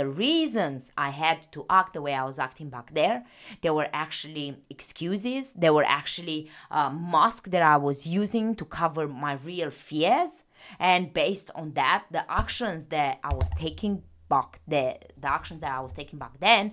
the 0.00 0.08
reasons 0.08 0.90
I 0.96 1.10
had 1.10 1.38
to 1.52 1.66
act 1.68 1.92
the 1.92 2.00
way 2.00 2.14
I 2.14 2.24
was 2.24 2.38
acting 2.38 2.70
back 2.70 2.94
there, 2.94 3.22
there 3.60 3.74
were 3.74 3.90
actually 3.92 4.56
excuses. 4.70 5.52
There 5.52 5.74
were 5.74 5.84
actually 6.00 6.40
uh, 6.70 6.88
masks 6.88 7.50
that 7.50 7.60
I 7.74 7.76
was 7.76 8.06
using 8.06 8.54
to 8.60 8.64
cover 8.64 9.06
my 9.06 9.34
real 9.34 9.70
fears. 9.70 10.44
And 10.78 11.12
based 11.12 11.50
on 11.54 11.74
that, 11.74 12.04
the 12.10 12.24
actions 12.32 12.86
that 12.86 13.18
I 13.22 13.34
was 13.34 13.50
taking 13.64 14.02
back, 14.30 14.62
the, 14.66 14.96
the 15.22 15.30
actions 15.30 15.60
that 15.60 15.72
I 15.78 15.80
was 15.80 15.92
taking 15.92 16.18
back 16.18 16.34
then, 16.40 16.72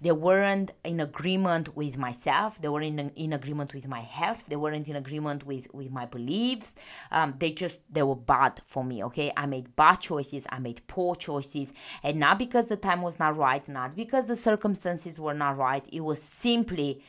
they 0.00 0.12
weren't 0.12 0.72
in 0.84 1.00
agreement 1.00 1.74
with 1.74 1.96
myself. 1.96 2.60
They 2.60 2.68
weren't 2.68 3.00
in, 3.00 3.10
in 3.16 3.32
agreement 3.32 3.72
with 3.72 3.88
my 3.88 4.00
health. 4.00 4.44
They 4.46 4.56
weren't 4.56 4.88
in 4.88 4.96
agreement 4.96 5.46
with 5.46 5.72
with 5.72 5.90
my 5.90 6.04
beliefs. 6.04 6.74
Um, 7.10 7.34
they 7.38 7.52
just 7.52 7.80
they 7.90 8.02
were 8.02 8.16
bad 8.16 8.60
for 8.64 8.84
me 8.84 9.02
okay? 9.04 9.32
I 9.36 9.46
made 9.46 9.74
bad 9.74 9.96
choices. 9.96 10.46
I 10.50 10.58
made 10.58 10.86
poor 10.86 11.14
choices. 11.14 11.72
And 12.02 12.20
not 12.20 12.38
because 12.38 12.66
the 12.66 12.76
time 12.76 13.00
was 13.00 13.18
not 13.18 13.36
right 13.36 13.66
not 13.68 13.96
because 13.96 14.26
the 14.26 14.36
circumstances 14.36 15.18
were 15.18 15.34
not 15.34 15.56
right. 15.56 15.86
It 15.90 16.00
was 16.00 16.22
simply 16.22 17.02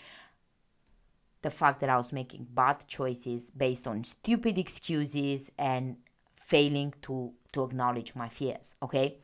the 1.44 1.50
fact 1.52 1.80
that 1.80 1.90
i 1.90 1.96
was 1.96 2.12
making 2.12 2.48
bad 2.54 2.84
choices 2.88 3.52
based 3.52 3.88
on 3.88 4.04
stupid 4.04 4.58
excuses 4.58 5.52
and 5.58 5.96
failing 6.36 6.94
to 7.02 7.32
to 7.52 7.64
acknowledge 7.64 8.16
my 8.16 8.28
fears 8.28 8.76
okay 8.82 9.20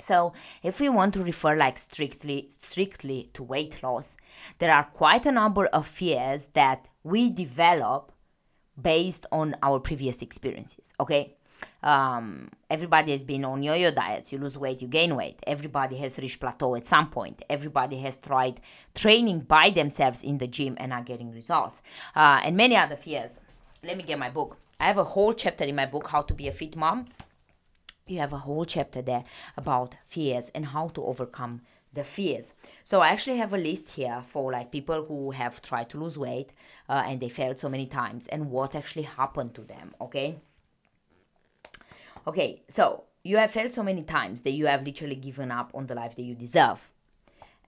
so 0.00 0.32
if 0.62 0.80
we 0.80 0.88
want 0.88 1.14
to 1.14 1.22
refer 1.22 1.56
like 1.56 1.78
strictly 1.78 2.46
strictly 2.50 3.30
to 3.34 3.42
weight 3.42 3.82
loss, 3.82 4.16
there 4.58 4.72
are 4.72 4.84
quite 4.84 5.26
a 5.26 5.32
number 5.32 5.66
of 5.66 5.86
fears 5.86 6.48
that 6.48 6.88
we 7.02 7.30
develop 7.30 8.12
based 8.80 9.26
on 9.32 9.56
our 9.62 9.80
previous 9.80 10.22
experiences. 10.22 10.94
Okay. 11.00 11.34
Um, 11.82 12.50
everybody 12.70 13.10
has 13.10 13.24
been 13.24 13.44
on 13.44 13.64
yo-yo 13.64 13.90
diets. 13.90 14.32
You 14.32 14.38
lose 14.38 14.56
weight, 14.56 14.80
you 14.80 14.86
gain 14.86 15.16
weight. 15.16 15.40
Everybody 15.44 15.96
has 15.96 16.16
reached 16.18 16.38
plateau 16.38 16.76
at 16.76 16.86
some 16.86 17.10
point. 17.10 17.42
Everybody 17.50 17.96
has 17.98 18.16
tried 18.18 18.60
training 18.94 19.40
by 19.40 19.70
themselves 19.70 20.22
in 20.22 20.38
the 20.38 20.46
gym 20.46 20.76
and 20.78 20.92
are 20.92 21.02
getting 21.02 21.32
results. 21.32 21.82
Uh, 22.14 22.40
and 22.44 22.56
many 22.56 22.76
other 22.76 22.94
fears. 22.94 23.40
Let 23.82 23.96
me 23.96 24.04
get 24.04 24.20
my 24.20 24.30
book. 24.30 24.58
I 24.78 24.86
have 24.86 24.98
a 24.98 25.04
whole 25.04 25.32
chapter 25.32 25.64
in 25.64 25.74
my 25.74 25.86
book, 25.86 26.06
How 26.08 26.20
to 26.22 26.34
Be 26.34 26.46
a 26.46 26.52
Fit 26.52 26.76
Mom 26.76 27.06
you 28.10 28.18
have 28.18 28.32
a 28.32 28.38
whole 28.38 28.64
chapter 28.64 29.02
there 29.02 29.24
about 29.56 29.94
fears 30.04 30.50
and 30.54 30.66
how 30.66 30.88
to 30.88 31.04
overcome 31.04 31.62
the 31.92 32.04
fears. 32.04 32.54
So 32.84 33.00
I 33.00 33.08
actually 33.08 33.38
have 33.38 33.54
a 33.54 33.58
list 33.58 33.90
here 33.90 34.22
for 34.24 34.52
like 34.52 34.70
people 34.70 35.04
who 35.04 35.30
have 35.32 35.62
tried 35.62 35.88
to 35.90 35.98
lose 35.98 36.18
weight 36.18 36.52
uh, 36.88 37.04
and 37.06 37.20
they 37.20 37.28
failed 37.28 37.58
so 37.58 37.68
many 37.68 37.86
times 37.86 38.26
and 38.28 38.50
what 38.50 38.74
actually 38.74 39.02
happened 39.02 39.54
to 39.54 39.62
them. 39.62 39.94
Okay. 40.00 40.38
Okay, 42.26 42.62
so 42.68 43.04
you 43.22 43.38
have 43.38 43.50
failed 43.50 43.72
so 43.72 43.82
many 43.82 44.02
times 44.02 44.42
that 44.42 44.52
you 44.52 44.66
have 44.66 44.84
literally 44.84 45.16
given 45.16 45.50
up 45.50 45.70
on 45.74 45.86
the 45.86 45.94
life 45.94 46.14
that 46.16 46.22
you 46.22 46.34
deserve. 46.34 46.90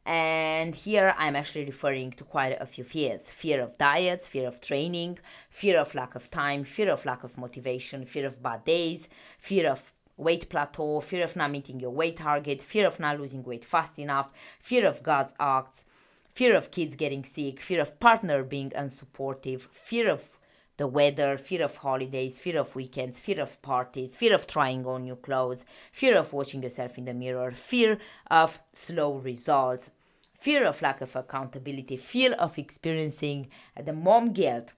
And 0.07 0.75
here 0.75 1.15
I'm 1.19 1.37
actually 1.37 1.67
referring 1.67 2.11
to 2.13 2.25
quite 2.25 2.57
a 2.61 2.67
few 2.67 2.85
fears 2.85 3.31
fear 3.31 3.61
of 3.61 3.77
diets, 3.79 4.27
fear 4.27 4.49
of 4.49 4.61
training, 4.61 5.19
fear 5.51 5.79
of 5.79 5.95
lack 5.95 6.15
of 6.15 6.31
time, 6.31 6.65
fear 6.65 6.91
of 6.91 7.05
lack 7.05 7.23
of 7.23 7.37
motivation, 7.39 8.05
fear 8.05 8.27
of 8.27 8.43
bad 8.43 8.65
days, 8.65 9.09
fear 9.39 9.71
of 9.71 9.93
weight 10.21 10.49
plateau, 10.49 11.01
fear 11.01 11.25
of 11.25 11.37
not 11.37 11.51
meeting 11.51 11.81
your 11.81 11.91
weight 11.91 12.19
target, 12.19 12.63
fear 12.63 12.87
of 12.87 13.01
not 13.01 13.19
losing 13.19 13.43
weight 13.43 13.65
fast 13.65 13.99
enough, 13.99 14.33
fear 14.61 14.87
of 14.87 15.03
God's 15.03 15.35
acts, 15.41 15.85
fear 16.33 16.57
of 16.57 16.71
kids 16.71 16.97
getting 16.97 17.25
sick, 17.25 17.61
fear 17.61 17.81
of 17.81 17.99
partner 17.99 18.43
being 18.43 18.71
unsupportive, 18.71 19.63
fear 19.63 20.09
of 20.11 20.39
the 20.77 20.87
weather, 20.87 21.37
fear 21.37 21.63
of 21.65 21.77
holidays, 21.77 22.39
fear 22.39 22.59
of 22.59 22.75
weekends, 22.75 23.21
fear 23.21 23.41
of 23.41 23.61
parties, 23.61 24.17
fear 24.17 24.35
of 24.35 24.47
trying 24.47 24.87
on 24.87 25.03
new 25.03 25.17
clothes, 25.17 25.65
fear 25.93 26.17
of 26.17 26.33
watching 26.33 26.63
yourself 26.63 26.97
in 26.97 27.05
the 27.05 27.13
mirror, 27.13 27.51
fear 27.51 27.99
of 28.31 28.59
slow 28.73 29.17
results, 29.17 29.91
fear 30.33 30.65
of 30.65 30.81
lack 30.81 31.03
of 31.03 31.15
accountability, 31.15 31.99
fear 31.99 32.33
of 32.33 32.59
experiencing 32.59 33.49
the 33.85 33.93
mom 33.93 34.33
guilt, 34.33 34.73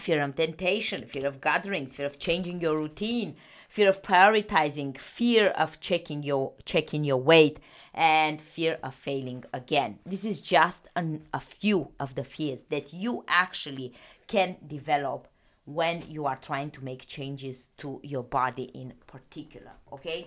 fear 0.00 0.22
of 0.22 0.34
temptation, 0.36 1.04
fear 1.04 1.26
of 1.26 1.40
gatherings, 1.40 1.96
fear 1.96 2.06
of 2.06 2.18
changing 2.18 2.60
your 2.60 2.76
routine, 2.76 3.36
fear 3.68 3.88
of 3.88 4.02
prioritizing, 4.02 4.98
fear 4.98 5.48
of 5.48 5.80
checking 5.80 6.22
your 6.22 6.52
checking 6.64 7.04
your 7.04 7.18
weight, 7.18 7.60
and 7.94 8.40
fear 8.40 8.78
of 8.82 8.94
failing 8.94 9.44
again. 9.52 9.98
This 10.06 10.24
is 10.24 10.40
just 10.40 10.88
an, 10.96 11.24
a 11.34 11.40
few 11.40 11.90
of 12.00 12.14
the 12.14 12.24
fears 12.24 12.64
that 12.64 12.92
you 12.92 13.24
actually 13.28 13.92
can 14.26 14.56
develop 14.66 15.28
when 15.68 16.02
you 16.08 16.24
are 16.24 16.36
trying 16.36 16.70
to 16.70 16.82
make 16.82 17.06
changes 17.06 17.68
to 17.76 18.00
your 18.02 18.22
body 18.22 18.64
in 18.74 18.94
particular 19.06 19.70
okay 19.92 20.26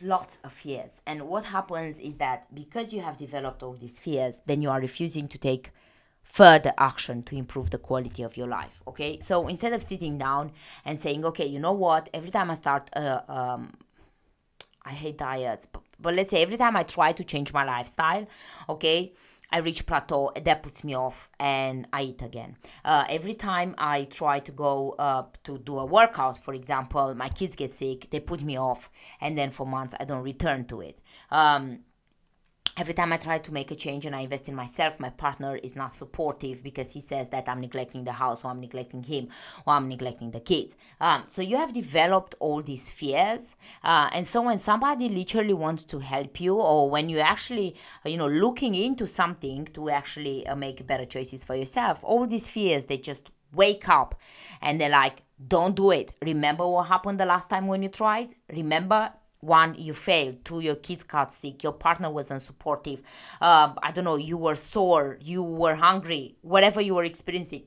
lots 0.00 0.38
of 0.44 0.52
fears 0.52 1.02
and 1.08 1.20
what 1.26 1.44
happens 1.44 1.98
is 1.98 2.18
that 2.18 2.46
because 2.54 2.92
you 2.92 3.00
have 3.00 3.16
developed 3.16 3.64
all 3.64 3.74
these 3.74 3.98
fears 3.98 4.42
then 4.46 4.62
you 4.62 4.70
are 4.70 4.80
refusing 4.80 5.26
to 5.26 5.38
take 5.38 5.72
further 6.22 6.72
action 6.78 7.22
to 7.22 7.36
improve 7.36 7.70
the 7.70 7.78
quality 7.78 8.22
of 8.22 8.36
your 8.36 8.46
life 8.46 8.82
okay 8.86 9.18
so 9.20 9.48
instead 9.48 9.72
of 9.72 9.82
sitting 9.82 10.18
down 10.18 10.52
and 10.84 10.98
saying 10.98 11.24
okay 11.24 11.46
you 11.46 11.58
know 11.58 11.72
what 11.72 12.08
every 12.14 12.30
time 12.30 12.50
i 12.50 12.54
start 12.54 12.88
uh, 12.94 13.20
um, 13.28 13.72
i 14.84 14.90
hate 14.90 15.18
diets 15.18 15.66
but, 15.66 15.82
but 15.98 16.14
let's 16.14 16.30
say 16.30 16.42
every 16.42 16.56
time 16.56 16.76
i 16.76 16.82
try 16.82 17.12
to 17.12 17.24
change 17.24 17.52
my 17.52 17.64
lifestyle 17.64 18.26
okay 18.68 19.12
I 19.52 19.58
reach 19.58 19.84
plateau, 19.84 20.30
that 20.40 20.62
puts 20.62 20.84
me 20.84 20.94
off, 20.94 21.28
and 21.38 21.86
I 21.92 22.02
eat 22.02 22.22
again. 22.22 22.56
Uh, 22.84 23.04
every 23.08 23.34
time 23.34 23.74
I 23.78 24.04
try 24.04 24.38
to 24.40 24.52
go 24.52 24.94
uh, 24.98 25.24
to 25.44 25.58
do 25.58 25.78
a 25.78 25.84
workout, 25.84 26.38
for 26.38 26.54
example, 26.54 27.14
my 27.14 27.28
kids 27.28 27.56
get 27.56 27.72
sick, 27.72 28.08
they 28.10 28.20
put 28.20 28.44
me 28.44 28.56
off, 28.58 28.90
and 29.20 29.36
then 29.36 29.50
for 29.50 29.66
months 29.66 29.94
I 29.98 30.04
don't 30.04 30.22
return 30.22 30.66
to 30.66 30.82
it. 30.82 31.00
Um, 31.30 31.80
every 32.76 32.94
time 32.94 33.12
I 33.12 33.16
try 33.16 33.38
to 33.38 33.52
make 33.52 33.70
a 33.70 33.74
change 33.74 34.06
and 34.06 34.14
I 34.14 34.20
invest 34.20 34.48
in 34.48 34.54
myself, 34.54 35.00
my 35.00 35.10
partner 35.10 35.56
is 35.56 35.76
not 35.76 35.92
supportive 35.92 36.62
because 36.62 36.92
he 36.92 37.00
says 37.00 37.28
that 37.30 37.48
I'm 37.48 37.60
neglecting 37.60 38.04
the 38.04 38.12
house 38.12 38.44
or 38.44 38.50
I'm 38.50 38.60
neglecting 38.60 39.02
him 39.02 39.28
or 39.66 39.74
I'm 39.74 39.88
neglecting 39.88 40.30
the 40.30 40.40
kids. 40.40 40.76
Um, 41.00 41.24
so 41.26 41.42
you 41.42 41.56
have 41.56 41.72
developed 41.72 42.34
all 42.40 42.62
these 42.62 42.90
fears. 42.90 43.56
Uh, 43.82 44.10
and 44.12 44.26
so 44.26 44.42
when 44.42 44.58
somebody 44.58 45.08
literally 45.08 45.54
wants 45.54 45.84
to 45.84 45.98
help 45.98 46.40
you 46.40 46.54
or 46.54 46.90
when 46.90 47.08
you 47.08 47.18
actually, 47.18 47.76
you 48.04 48.16
know, 48.16 48.28
looking 48.28 48.74
into 48.74 49.06
something 49.06 49.66
to 49.66 49.90
actually 49.90 50.46
uh, 50.46 50.56
make 50.56 50.86
better 50.86 51.04
choices 51.04 51.44
for 51.44 51.54
yourself, 51.54 52.00
all 52.02 52.26
these 52.26 52.48
fears, 52.48 52.86
they 52.86 52.98
just 52.98 53.30
wake 53.52 53.88
up 53.88 54.14
and 54.62 54.80
they're 54.80 54.88
like, 54.88 55.22
don't 55.48 55.74
do 55.74 55.90
it. 55.90 56.12
Remember 56.22 56.68
what 56.68 56.86
happened 56.86 57.18
the 57.18 57.24
last 57.24 57.48
time 57.48 57.66
when 57.66 57.82
you 57.82 57.88
tried? 57.88 58.34
Remember 58.52 59.12
one 59.40 59.74
you 59.78 59.94
failed. 59.94 60.44
Two 60.44 60.60
your 60.60 60.76
kids 60.76 61.02
got 61.02 61.32
sick. 61.32 61.62
Your 61.62 61.72
partner 61.72 62.10
was 62.10 62.30
unsupportive 62.30 63.00
um, 63.40 63.78
i 63.82 63.90
don't 63.90 64.04
know 64.04 64.16
you 64.16 64.36
were 64.36 64.54
sore. 64.54 65.18
You 65.20 65.42
were 65.42 65.74
hungry. 65.74 66.36
Whatever 66.42 66.80
you 66.80 66.94
were 66.94 67.04
experiencing 67.04 67.64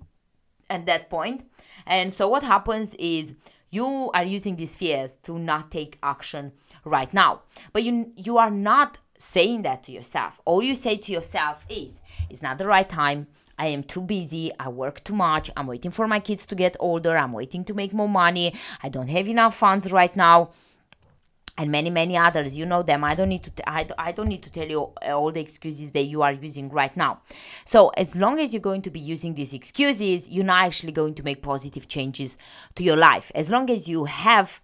at 0.70 0.86
that 0.86 1.10
point. 1.10 1.44
And 1.86 2.12
so 2.13 2.27
what 2.27 2.44
happens 2.44 2.96
is 2.96 3.36
you 3.70 4.12
are 4.13 4.24
using 4.24 4.56
these 4.56 4.75
fears 4.75 5.15
to 5.24 5.38
not 5.39 5.72
take 5.72 5.98
action 6.03 6.53
right 6.86 7.13
now. 7.13 7.42
But 7.72 7.84
you 7.84 8.12
you 8.15 8.38
are 8.38 8.51
not 8.51 9.00
saying 9.18 9.62
that 9.63 9.84
to 9.84 9.92
yourself. 9.92 10.39
All 10.46 10.62
you 10.62 10.75
say 10.75 10.98
to 10.98 11.12
yourself 11.12 11.65
is 11.70 12.01
it's 12.30 12.42
not 12.42 12.58
the 12.58 12.68
right 12.68 12.88
time. 12.88 13.27
I 13.58 13.68
am 13.68 13.84
too 13.84 14.01
busy. 14.01 14.51
I 14.60 14.70
work 14.70 15.03
too 15.03 15.13
much. 15.13 15.51
I'm 15.56 15.68
waiting 15.68 15.92
for 15.92 16.08
my 16.08 16.20
kids 16.20 16.46
to 16.48 16.56
get 16.56 16.75
older. 16.80 17.15
I'm 17.15 17.34
waiting 17.34 17.63
to 17.65 17.74
make 17.74 17.94
more 17.94 18.10
money. 18.10 18.56
I 18.82 18.89
don't 18.89 19.10
have 19.10 19.30
enough 19.30 19.56
funds 19.56 19.92
right 19.92 20.15
now 20.15 20.51
and 21.57 21.72
many 21.72 21.89
many 21.89 22.17
others. 22.17 22.57
You 22.57 22.65
know 22.65 22.83
them. 22.83 23.03
I 23.03 23.15
don't 23.15 23.29
need 23.29 23.43
to 23.43 23.51
t- 23.51 23.63
I, 23.67 23.88
I 23.98 24.12
don't 24.12 24.27
need 24.27 24.43
to 24.43 24.51
tell 24.51 24.67
you 24.67 24.91
uh, 25.05 25.17
all 25.17 25.31
the 25.31 25.41
excuses 25.41 25.91
that 25.91 26.03
you 26.03 26.22
are 26.22 26.33
using 26.33 26.69
right 26.69 26.95
now. 26.98 27.22
So 27.65 27.89
as 27.89 28.15
long 28.15 28.39
as 28.39 28.53
you're 28.53 28.62
going 28.62 28.81
to 28.83 28.89
be 28.89 29.00
using 29.00 29.36
these 29.36 29.53
excuses 29.53 30.29
you're 30.29 30.45
not 30.45 30.65
actually 30.65 30.91
going 30.91 31.13
to 31.15 31.24
make 31.24 31.41
positive 31.41 31.88
changes 31.88 32.38
to 32.75 32.83
your 32.83 32.98
life. 32.98 33.31
As 33.36 33.50
long 33.50 33.69
as 33.69 33.88
you 33.88 34.05
have 34.05 34.62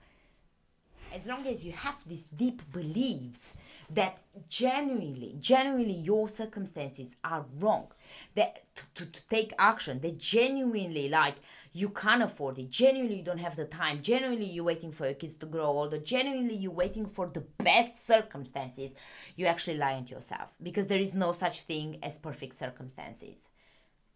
as 1.13 1.25
long 1.25 1.45
as 1.47 1.63
you 1.63 1.71
have 1.71 2.07
these 2.07 2.25
deep 2.25 2.61
beliefs 2.71 3.53
that 3.89 4.19
genuinely 4.47 5.35
genuinely 5.39 5.93
your 5.93 6.27
circumstances 6.29 7.15
are 7.23 7.45
wrong 7.59 7.87
that 8.35 8.63
to, 8.75 8.83
to, 8.93 9.11
to 9.11 9.27
take 9.27 9.51
action 9.57 9.99
that 10.01 10.17
genuinely 10.17 11.09
like 11.09 11.35
you 11.71 11.89
can't 11.89 12.23
afford 12.23 12.57
it. 12.57 12.69
Genuinely 12.69 13.17
you 13.17 13.23
don't 13.23 13.37
have 13.37 13.55
the 13.55 13.65
time. 13.65 14.01
Genuinely 14.01 14.45
you're 14.45 14.63
waiting 14.63 14.91
for 14.91 15.05
your 15.05 15.13
kids 15.13 15.37
to 15.37 15.45
grow 15.45 15.65
older. 15.65 15.99
Genuinely 15.99 16.55
you're 16.55 16.71
waiting 16.71 17.05
for 17.05 17.27
the 17.27 17.45
best 17.63 18.05
circumstances. 18.05 18.95
You 19.35 19.45
actually 19.45 19.77
lying 19.77 20.05
to 20.05 20.15
yourself 20.15 20.53
because 20.63 20.87
there 20.87 20.99
is 20.99 21.13
no 21.13 21.31
such 21.31 21.63
thing 21.63 21.99
as 22.03 22.17
perfect 22.17 22.55
circumstances. 22.55 23.47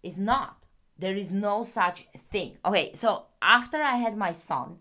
It's 0.01 0.17
not. 0.17 0.57
There 0.98 1.15
is 1.15 1.31
no 1.31 1.63
such 1.63 2.07
thing. 2.31 2.57
Okay 2.65 2.91
so 2.95 3.25
after 3.41 3.81
i 3.81 3.95
had 3.98 4.17
my 4.17 4.31
son 4.31 4.77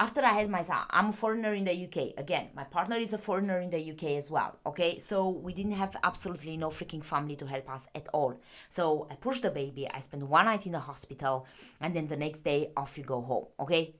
after 0.00 0.22
I 0.24 0.32
had 0.32 0.48
my 0.48 0.62
son, 0.62 0.78
I'm 0.88 1.10
a 1.10 1.12
foreigner 1.12 1.52
in 1.52 1.64
the 1.64 1.84
UK. 1.84 2.18
Again, 2.18 2.48
my 2.54 2.64
partner 2.64 2.96
is 2.96 3.12
a 3.12 3.18
foreigner 3.18 3.60
in 3.60 3.68
the 3.68 3.92
UK 3.92 4.16
as 4.16 4.30
well. 4.30 4.58
Okay, 4.64 4.98
so 4.98 5.28
we 5.28 5.52
didn't 5.52 5.72
have 5.72 5.94
absolutely 6.02 6.56
no 6.56 6.70
freaking 6.70 7.04
family 7.04 7.36
to 7.36 7.46
help 7.46 7.68
us 7.68 7.86
at 7.94 8.08
all. 8.14 8.40
So 8.70 9.06
I 9.10 9.16
pushed 9.16 9.42
the 9.42 9.50
baby. 9.50 9.86
I 9.92 10.00
spent 10.00 10.22
one 10.22 10.46
night 10.46 10.64
in 10.64 10.72
the 10.72 10.80
hospital, 10.80 11.46
and 11.82 11.94
then 11.94 12.06
the 12.06 12.16
next 12.16 12.40
day 12.40 12.72
off 12.78 12.96
you 12.96 13.04
go 13.04 13.20
home. 13.20 13.48
Okay, 13.60 13.94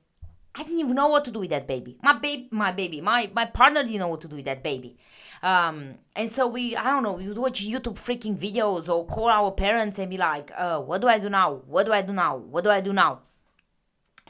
I 0.54 0.62
didn't 0.62 0.80
even 0.80 0.94
know 0.96 1.08
what 1.08 1.26
to 1.26 1.30
do 1.30 1.40
with 1.40 1.50
that 1.50 1.66
baby. 1.66 1.98
My 2.02 2.14
baby, 2.14 2.48
my 2.50 2.72
baby, 2.72 3.02
my 3.02 3.30
my 3.34 3.44
partner 3.44 3.82
didn't 3.82 3.98
know 3.98 4.08
what 4.08 4.22
to 4.22 4.28
do 4.28 4.36
with 4.36 4.46
that 4.46 4.62
baby. 4.62 4.96
Um, 5.42 5.98
and 6.16 6.30
so 6.30 6.46
we, 6.46 6.76
I 6.76 6.84
don't 6.84 7.02
know, 7.02 7.14
we 7.14 7.28
would 7.28 7.38
watch 7.38 7.62
YouTube 7.62 7.98
freaking 7.98 8.36
videos 8.38 8.88
or 8.88 9.06
call 9.06 9.28
our 9.28 9.50
parents 9.50 9.98
and 9.98 10.10
be 10.10 10.16
like, 10.16 10.50
uh, 10.56 10.80
what 10.80 11.02
do 11.02 11.08
I 11.08 11.18
do 11.18 11.28
now? 11.28 11.62
What 11.66 11.84
do 11.86 11.92
I 11.92 12.02
do 12.02 12.12
now? 12.12 12.36
What 12.36 12.64
do 12.64 12.70
I 12.70 12.80
do 12.80 12.92
now? 12.92 13.20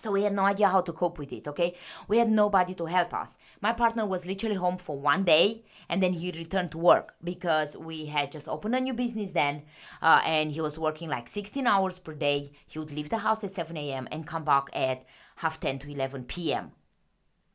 So 0.01 0.11
we 0.11 0.23
had 0.23 0.33
no 0.33 0.45
idea 0.45 0.69
how 0.69 0.81
to 0.81 0.93
cope 0.93 1.19
with 1.19 1.33
it, 1.33 1.47
okay? 1.47 1.75
We 2.09 2.19
had 2.19 2.31
nobody 2.31 2.75
to 2.75 2.87
help 2.87 3.13
us. 3.13 3.37
My 3.61 3.73
partner 3.73 4.07
was 4.07 4.25
literally 4.25 4.57
home 4.57 4.79
for 4.79 4.99
one 4.99 5.25
day 5.25 5.63
and 5.89 6.03
then 6.03 6.15
he 6.15 6.33
returned 6.33 6.71
to 6.73 6.79
work 6.79 7.15
because 7.23 7.77
we 7.77 8.07
had 8.07 8.33
just 8.33 8.49
opened 8.49 8.75
a 8.75 8.81
new 8.81 8.95
business 8.95 9.33
then 9.33 9.63
uh, 10.01 10.23
and 10.25 10.53
he 10.53 10.61
was 10.61 10.79
working 10.79 11.09
like 11.09 11.29
16 11.29 11.67
hours 11.67 11.99
per 11.99 12.15
day. 12.15 12.51
He 12.67 12.79
would 12.79 12.93
leave 12.93 13.11
the 13.11 13.19
house 13.19 13.45
at 13.45 13.51
7 13.51 13.77
a.m. 13.77 14.09
and 14.11 14.27
come 14.27 14.45
back 14.45 14.71
at 14.73 15.05
half 15.37 15.61
10 15.61 15.81
to 15.81 15.91
11 15.91 16.25
p.m. 16.25 16.73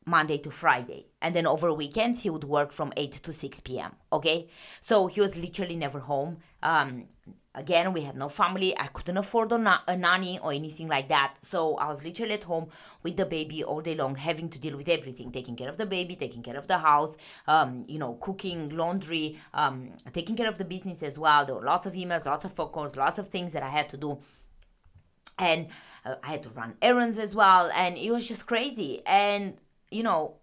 Monday 0.06 0.38
to 0.38 0.50
Friday. 0.50 1.06
And 1.20 1.34
then 1.34 1.46
over 1.46 1.72
weekends, 1.72 2.22
he 2.22 2.30
would 2.30 2.44
work 2.44 2.72
from 2.72 2.92
8 2.96 3.12
to 3.12 3.32
6 3.32 3.60
p.m. 3.60 3.94
Okay? 4.12 4.48
So 4.80 5.06
he 5.08 5.20
was 5.20 5.36
literally 5.36 5.76
never 5.76 5.98
home. 6.00 6.38
Um, 6.62 7.08
Again, 7.56 7.94
we 7.94 8.02
had 8.02 8.16
no 8.16 8.28
family. 8.28 8.78
I 8.78 8.86
couldn't 8.88 9.16
afford 9.16 9.50
a, 9.50 9.56
na- 9.56 9.80
a, 9.88 9.96
nanny 9.96 10.38
or 10.40 10.52
anything 10.52 10.88
like 10.88 11.08
that. 11.08 11.36
So 11.40 11.76
I 11.76 11.88
was 11.88 12.04
literally 12.04 12.34
at 12.34 12.44
home 12.44 12.68
with 13.02 13.16
the 13.16 13.24
baby 13.24 13.64
all 13.64 13.80
day 13.80 13.94
long, 13.94 14.14
having 14.14 14.50
to 14.50 14.58
deal 14.58 14.76
with 14.76 14.90
everything 14.90 15.32
taking 15.32 15.56
care 15.56 15.70
of 15.70 15.78
the 15.78 15.86
baby, 15.86 16.16
taking 16.16 16.42
care 16.42 16.58
of 16.58 16.66
the 16.66 16.76
house, 16.76 17.16
um, 17.48 17.86
you 17.88 17.98
know, 17.98 18.18
cooking, 18.20 18.68
laundry, 18.76 19.38
um, 19.54 19.92
taking 20.12 20.36
care 20.36 20.48
of 20.48 20.58
the 20.58 20.66
business 20.66 21.02
as 21.02 21.18
well. 21.18 21.46
There 21.46 21.54
were 21.54 21.64
lots 21.64 21.86
of 21.86 21.94
emails, 21.94 22.26
lots 22.26 22.44
of 22.44 22.52
phone 22.52 22.68
calls, 22.68 22.94
lots 22.94 23.16
of 23.16 23.28
things 23.28 23.54
that 23.54 23.62
I 23.62 23.70
had 23.70 23.88
to 23.88 23.96
do. 23.96 24.18
And 25.38 25.68
uh, 26.04 26.16
I 26.22 26.32
had 26.32 26.42
to 26.42 26.50
run 26.50 26.76
errands 26.82 27.16
as 27.16 27.34
well. 27.34 27.70
And 27.74 27.96
it 27.96 28.10
was 28.10 28.28
just 28.28 28.46
crazy. 28.46 29.00
And, 29.06 29.56
you 29.90 30.02
know, 30.02 30.36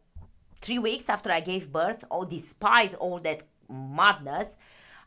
three 0.60 0.80
weeks 0.80 1.10
after 1.10 1.32
I 1.32 1.42
gave 1.42 1.72
birth, 1.72 2.04
oh, 2.10 2.26
despite 2.26 2.94
all 2.96 3.20
that 3.20 3.44
madness, 3.70 4.58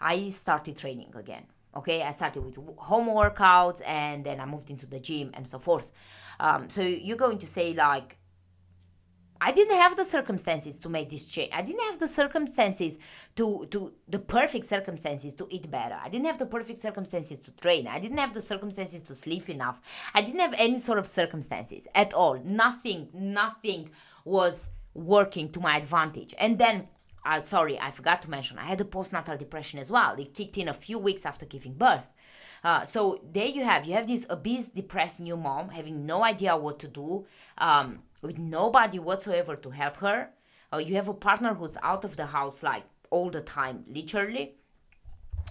I 0.01 0.29
started 0.29 0.77
training 0.77 1.13
again 1.15 1.47
okay 1.77 2.03
i 2.03 2.11
started 2.11 2.43
with 2.43 2.57
home 2.79 3.09
workouts 3.09 3.83
and 3.87 4.25
then 4.25 4.41
i 4.41 4.47
moved 4.47 4.71
into 4.71 4.87
the 4.87 4.99
gym 4.99 5.31
and 5.35 5.47
so 5.47 5.59
forth 5.59 5.93
um, 6.41 6.69
so 6.69 6.81
you're 6.81 7.17
going 7.17 7.39
to 7.39 7.47
say 7.47 7.75
like 7.75 8.19
I 9.41 9.53
didn't 9.53 9.77
have 9.77 9.97
the 9.97 10.05
circumstances 10.05 10.79
to 10.79 10.89
make 10.89 11.11
this 11.11 11.27
change. 11.29 11.51
I 11.53 11.63
didn't 11.63 11.83
have 11.83 11.99
the 11.99 12.09
circumstances 12.09 12.99
to 13.37 13.67
to 13.71 13.93
the 14.09 14.19
perfect 14.19 14.65
circumstances 14.65 15.35
to 15.35 15.47
eat 15.51 15.71
better. 15.71 15.99
I 16.03 16.09
didn't 16.09 16.27
have 16.27 16.39
the 16.39 16.47
perfect 16.47 16.79
circumstances 16.79 17.39
to 17.41 17.51
train. 17.51 17.87
I 17.87 17.99
didn't 17.99 18.19
have 18.19 18.33
the 18.33 18.41
circumstances 18.41 19.03
to 19.03 19.15
sleep 19.15 19.49
enough. 19.49 19.81
I 20.15 20.23
didn't 20.23 20.41
have 20.41 20.55
any 20.57 20.79
sort 20.79 20.99
of 20.99 21.07
circumstances 21.07 21.87
at 21.95 22.15
all. 22.15 22.41
Nothing, 22.43 23.09
nothing 23.13 23.91
was 24.27 24.69
working 24.93 25.49
to 25.53 25.61
my 25.61 25.79
advantage. 25.79 26.35
And 26.37 26.59
then 26.59 26.89
uh, 27.27 27.41
sorry, 27.41 27.79
I 27.81 27.91
forgot 27.91 28.23
to 28.23 28.31
mention, 28.31 28.57
I 28.57 28.63
had 28.63 28.81
a 28.81 28.85
postnatal 28.85 29.37
depression 29.37 29.81
as 29.81 29.91
well. 29.91 30.15
It 30.19 30.33
kicked 30.33 30.59
in 30.59 30.69
a 30.69 30.75
few 30.75 30.99
weeks 30.99 31.27
after 31.27 31.45
giving 31.45 31.73
birth. 31.73 32.13
Uh, 32.63 32.85
so 32.85 33.21
there 33.33 33.47
you 33.47 33.65
have, 33.65 33.85
you 33.85 33.95
have 33.95 34.07
this 34.07 34.27
obese, 34.31 34.69
depressed 34.69 35.21
new 35.21 35.37
mom 35.37 35.69
having 35.69 36.07
no 36.07 36.23
idea 36.23 36.57
what 36.57 36.79
to 36.79 36.89
do, 36.89 37.27
um, 37.59 38.03
with 38.23 38.39
nobody 38.39 38.99
whatsoever 38.99 39.57
to 39.57 39.71
help 39.71 39.97
her. 39.97 40.31
Uh, 40.73 40.79
you 40.79 40.95
have 40.95 41.09
a 41.09 41.15
partner 41.15 41.53
who's 41.55 41.77
out 41.83 42.05
of 42.05 42.17
the 42.17 42.27
house 42.27 42.63
like 42.63 42.85
all 43.11 43.31
the 43.31 43.41
time, 43.41 43.85
literally. 43.89 44.55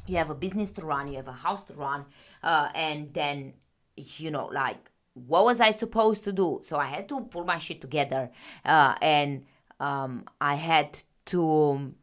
You 0.07 0.17
have 0.17 0.29
a 0.29 0.35
business 0.35 0.71
to 0.71 0.85
run, 0.85 1.09
you 1.09 1.17
have 1.17 1.27
a 1.27 1.33
house 1.33 1.63
to 1.65 1.73
run, 1.73 2.05
uh, 2.43 2.69
and 2.73 3.13
then, 3.13 3.53
you 3.95 4.31
know, 4.31 4.47
like, 4.47 4.91
what 5.15 5.45
was 5.45 5.59
I 5.59 5.71
supposed 5.71 6.23
to 6.25 6.31
do? 6.31 6.59
So 6.61 6.77
I 6.77 6.85
had 6.85 7.09
to 7.09 7.21
pull 7.21 7.45
my 7.45 7.57
shit 7.57 7.81
together, 7.81 8.29
uh, 8.63 8.95
and 9.01 9.45
um, 9.79 10.25
I 10.39 10.55
had 10.55 11.01
to 11.27 11.93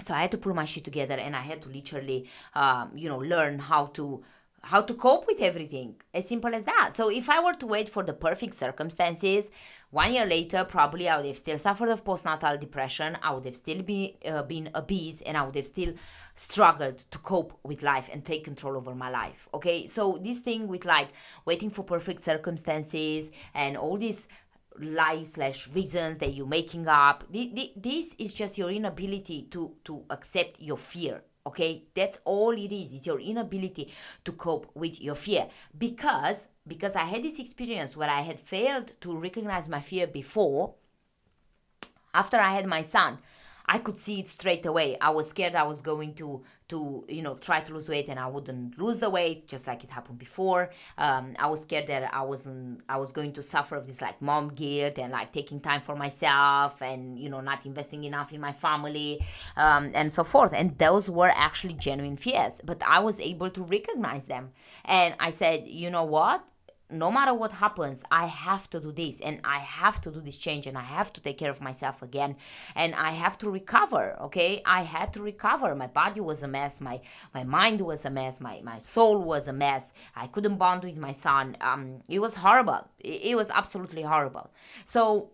so 0.00 0.14
i 0.14 0.22
had 0.22 0.30
to 0.30 0.38
pull 0.38 0.54
my 0.54 0.64
shit 0.64 0.82
together 0.82 1.14
and 1.14 1.36
i 1.36 1.42
had 1.42 1.60
to 1.60 1.68
literally 1.68 2.26
um, 2.54 2.90
you 2.94 3.08
know 3.08 3.18
learn 3.18 3.58
how 3.58 3.84
to 3.86 4.22
how 4.62 4.82
to 4.82 4.94
cope 4.94 5.26
with 5.26 5.40
everything. 5.40 5.96
As 6.12 6.28
simple 6.28 6.54
as 6.54 6.64
that. 6.64 6.92
So 6.94 7.10
if 7.10 7.30
i 7.30 7.42
were 7.42 7.54
to 7.54 7.66
wait 7.66 7.88
for 7.88 8.02
the 8.02 8.12
perfect 8.12 8.54
circumstances 8.54 9.50
one 9.90 10.12
year 10.12 10.26
later 10.26 10.64
probably 10.64 11.08
i 11.08 11.16
would 11.16 11.26
have 11.26 11.36
still 11.36 11.58
suffered 11.58 11.88
of 11.88 12.04
postnatal 12.04 12.60
depression. 12.60 13.16
I 13.22 13.32
would 13.34 13.46
have 13.46 13.56
still 13.56 13.82
be, 13.82 14.18
uh, 14.24 14.42
been 14.42 14.70
obese 14.74 15.22
and 15.22 15.36
i 15.36 15.42
would 15.42 15.56
have 15.56 15.66
still 15.66 15.94
struggled 16.34 16.98
to 17.10 17.18
cope 17.18 17.58
with 17.64 17.82
life 17.82 18.08
and 18.12 18.24
take 18.24 18.44
control 18.44 18.76
over 18.76 18.94
my 18.94 19.10
life 19.10 19.48
okay? 19.54 19.86
So 19.86 20.18
this 20.22 20.40
thing 20.40 20.68
with 20.68 20.84
like 20.84 21.08
waiting 21.44 21.70
for 21.70 21.82
perfect 21.82 22.20
circumstances 22.20 23.30
and 23.54 23.76
all 23.76 23.96
these 23.96 24.28
lies 24.78 25.32
slash 25.32 25.68
reasons 25.68 26.18
that 26.18 26.34
you're 26.34 26.46
making 26.46 26.86
up 26.86 27.24
this 27.30 28.14
is 28.18 28.32
just 28.32 28.56
your 28.56 28.70
inability 28.70 29.48
to 29.50 29.74
to 29.84 30.04
accept 30.10 30.60
your 30.60 30.76
fear 30.76 31.22
okay? 31.46 31.84
That's 31.94 32.18
all 32.24 32.52
it 32.52 32.72
is. 32.72 32.92
It's 32.94 33.06
your 33.06 33.20
inability 33.20 33.92
to 34.24 34.32
cope 34.32 34.70
with 34.74 35.00
your 35.00 35.14
fear. 35.14 35.48
Because 35.76 36.48
because 36.66 36.96
i 36.96 37.04
had 37.04 37.22
this 37.22 37.38
experience 37.38 37.96
where 37.96 38.08
i 38.10 38.20
had 38.20 38.38
failed 38.38 38.92
to 39.00 39.16
recognize 39.16 39.68
my 39.68 39.80
fear 39.80 40.06
before 40.06 40.74
after 42.14 42.38
i 42.38 42.52
had 42.52 42.66
my 42.66 42.82
son 42.82 43.18
I 43.72 43.78
could 43.78 43.96
see 43.96 44.18
it 44.18 44.26
straight 44.26 44.66
away. 44.66 44.96
I 45.00 45.10
was 45.10 45.30
scared 45.30 45.54
I 45.54 45.62
was 45.62 45.80
going 45.80 46.14
to 46.14 46.42
to 46.70 47.04
you 47.08 47.22
know 47.22 47.36
try 47.36 47.60
to 47.60 47.72
lose 47.72 47.88
weight 47.88 48.08
and 48.08 48.18
I 48.18 48.26
wouldn't 48.26 48.78
lose 48.78 48.98
the 48.98 49.10
weight 49.10 49.46
just 49.46 49.68
like 49.68 49.84
it 49.84 49.90
happened 49.90 50.18
before. 50.18 50.70
Um, 50.98 51.34
I 51.38 51.46
was 51.46 51.62
scared 51.62 51.86
that 51.86 52.12
I 52.12 52.22
wasn't 52.22 52.80
I 52.88 52.96
was 52.96 53.12
going 53.12 53.32
to 53.34 53.42
suffer 53.42 53.76
of 53.76 53.86
this 53.86 54.00
like 54.00 54.20
mom 54.20 54.48
guilt 54.54 54.98
and 54.98 55.12
like 55.12 55.32
taking 55.32 55.60
time 55.60 55.82
for 55.82 55.94
myself 55.94 56.82
and 56.82 57.16
you 57.16 57.28
know 57.30 57.40
not 57.40 57.64
investing 57.64 58.02
enough 58.02 58.32
in 58.32 58.40
my 58.40 58.50
family 58.50 59.24
um, 59.56 59.92
and 59.94 60.10
so 60.10 60.24
forth. 60.24 60.52
And 60.52 60.76
those 60.78 61.08
were 61.08 61.32
actually 61.36 61.74
genuine 61.74 62.16
fears, 62.16 62.60
but 62.64 62.82
I 62.84 62.98
was 62.98 63.20
able 63.20 63.50
to 63.50 63.62
recognize 63.62 64.26
them. 64.26 64.50
And 64.84 65.14
I 65.20 65.30
said, 65.30 65.68
you 65.68 65.90
know 65.90 66.04
what? 66.04 66.44
No 66.90 67.10
matter 67.10 67.34
what 67.34 67.52
happens, 67.52 68.04
I 68.10 68.26
have 68.26 68.68
to 68.70 68.80
do 68.80 68.92
this 68.92 69.20
and 69.20 69.40
I 69.44 69.58
have 69.58 70.00
to 70.02 70.10
do 70.10 70.20
this 70.20 70.36
change 70.36 70.66
and 70.66 70.76
I 70.76 70.82
have 70.82 71.12
to 71.14 71.20
take 71.20 71.38
care 71.38 71.50
of 71.50 71.60
myself 71.60 72.02
again 72.02 72.36
and 72.74 72.94
I 72.94 73.10
have 73.12 73.38
to 73.38 73.50
recover. 73.50 74.16
Okay. 74.22 74.62
I 74.64 74.82
had 74.82 75.12
to 75.14 75.22
recover. 75.22 75.74
My 75.74 75.86
body 75.86 76.20
was 76.20 76.42
a 76.42 76.48
mess. 76.48 76.80
My, 76.80 77.00
my 77.34 77.44
mind 77.44 77.80
was 77.80 78.04
a 78.04 78.10
mess. 78.10 78.40
My, 78.40 78.60
my 78.62 78.78
soul 78.78 79.22
was 79.22 79.48
a 79.48 79.52
mess. 79.52 79.92
I 80.16 80.26
couldn't 80.26 80.56
bond 80.56 80.84
with 80.84 80.96
my 80.96 81.12
son. 81.12 81.56
Um, 81.60 82.00
it 82.08 82.18
was 82.18 82.34
horrible. 82.34 82.86
It, 82.98 83.22
it 83.30 83.34
was 83.36 83.50
absolutely 83.50 84.02
horrible. 84.02 84.50
So 84.84 85.30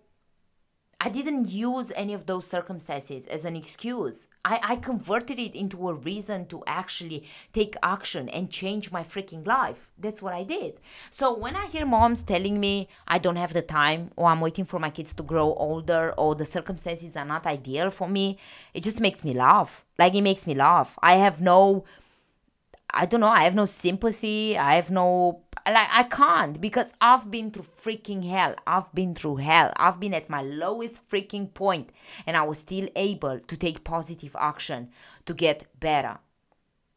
I 0.99 1.11
didn't 1.11 1.51
use 1.51 1.93
any 1.95 2.15
of 2.15 2.25
those 2.25 2.47
circumstances 2.47 3.27
as 3.27 3.45
an 3.45 3.55
excuse. 3.55 4.29
I, 4.47 4.59
I 4.63 4.77
converted 4.77 5.39
it 5.39 5.55
into 5.55 5.91
a 5.91 5.95
reason 5.95 6.47
to 6.47 6.65
actually 6.67 7.25
take 7.53 7.77
action 7.83 8.31
and 8.31 8.51
change 8.51 8.91
my 8.91 9.03
freaking 9.03 9.47
life. 9.47 9.93
That's 9.99 10.23
what 10.23 10.33
I 10.33 10.43
did. 10.43 10.81
So 11.11 11.37
when 11.37 11.55
I 11.55 11.67
hear 11.67 11.85
moms 11.85 12.23
telling 12.23 12.59
me 12.59 12.89
I 13.07 13.19
don't 13.19 13.37
have 13.37 13.53
the 13.53 13.61
time 13.61 14.11
or 14.17 14.31
I'm 14.31 14.41
waiting 14.41 14.65
for 14.65 14.81
my 14.81 14.89
kids 14.89 15.13
to 15.15 15.23
grow 15.23 15.53
older 15.55 16.15
or 16.17 16.35
the 16.35 16.47
circumstances 16.47 17.15
are 17.15 17.27
not 17.27 17.47
ideal 17.47 17.91
for 17.91 18.09
me, 18.09 18.39
it 18.73 18.83
just 18.83 19.03
makes 19.03 19.23
me 19.23 19.35
laugh. 19.35 19.85
Like 19.99 20.15
it 20.15 20.23
makes 20.23 20.47
me 20.47 20.55
laugh. 20.55 20.99
I 21.03 21.17
have 21.17 21.43
no 21.43 21.85
I 22.89 23.05
don't 23.05 23.21
know, 23.21 23.29
I 23.29 23.45
have 23.45 23.55
no 23.55 23.67
sympathy. 23.67 24.57
I 24.57 24.77
have 24.77 24.91
no 24.91 25.43
like 25.73 25.89
I 25.91 26.05
can't 26.05 26.61
because 26.61 26.95
I've 27.01 27.31
been 27.31 27.51
through 27.51 27.65
freaking 27.65 28.29
hell. 28.29 28.55
I've 28.67 28.93
been 28.95 29.15
through 29.15 29.37
hell. 29.37 29.73
I've 29.77 29.99
been 29.99 30.15
at 30.15 30.31
my 30.31 30.43
lowest 30.43 31.09
freaking 31.09 31.53
point 31.53 31.91
and 32.27 32.37
I 32.37 32.43
was 32.43 32.59
still 32.59 32.89
able 32.95 33.41
to 33.41 33.57
take 33.57 33.85
positive 33.85 34.37
action 34.39 34.91
to 35.27 35.35
get 35.35 35.67
better. 35.81 36.19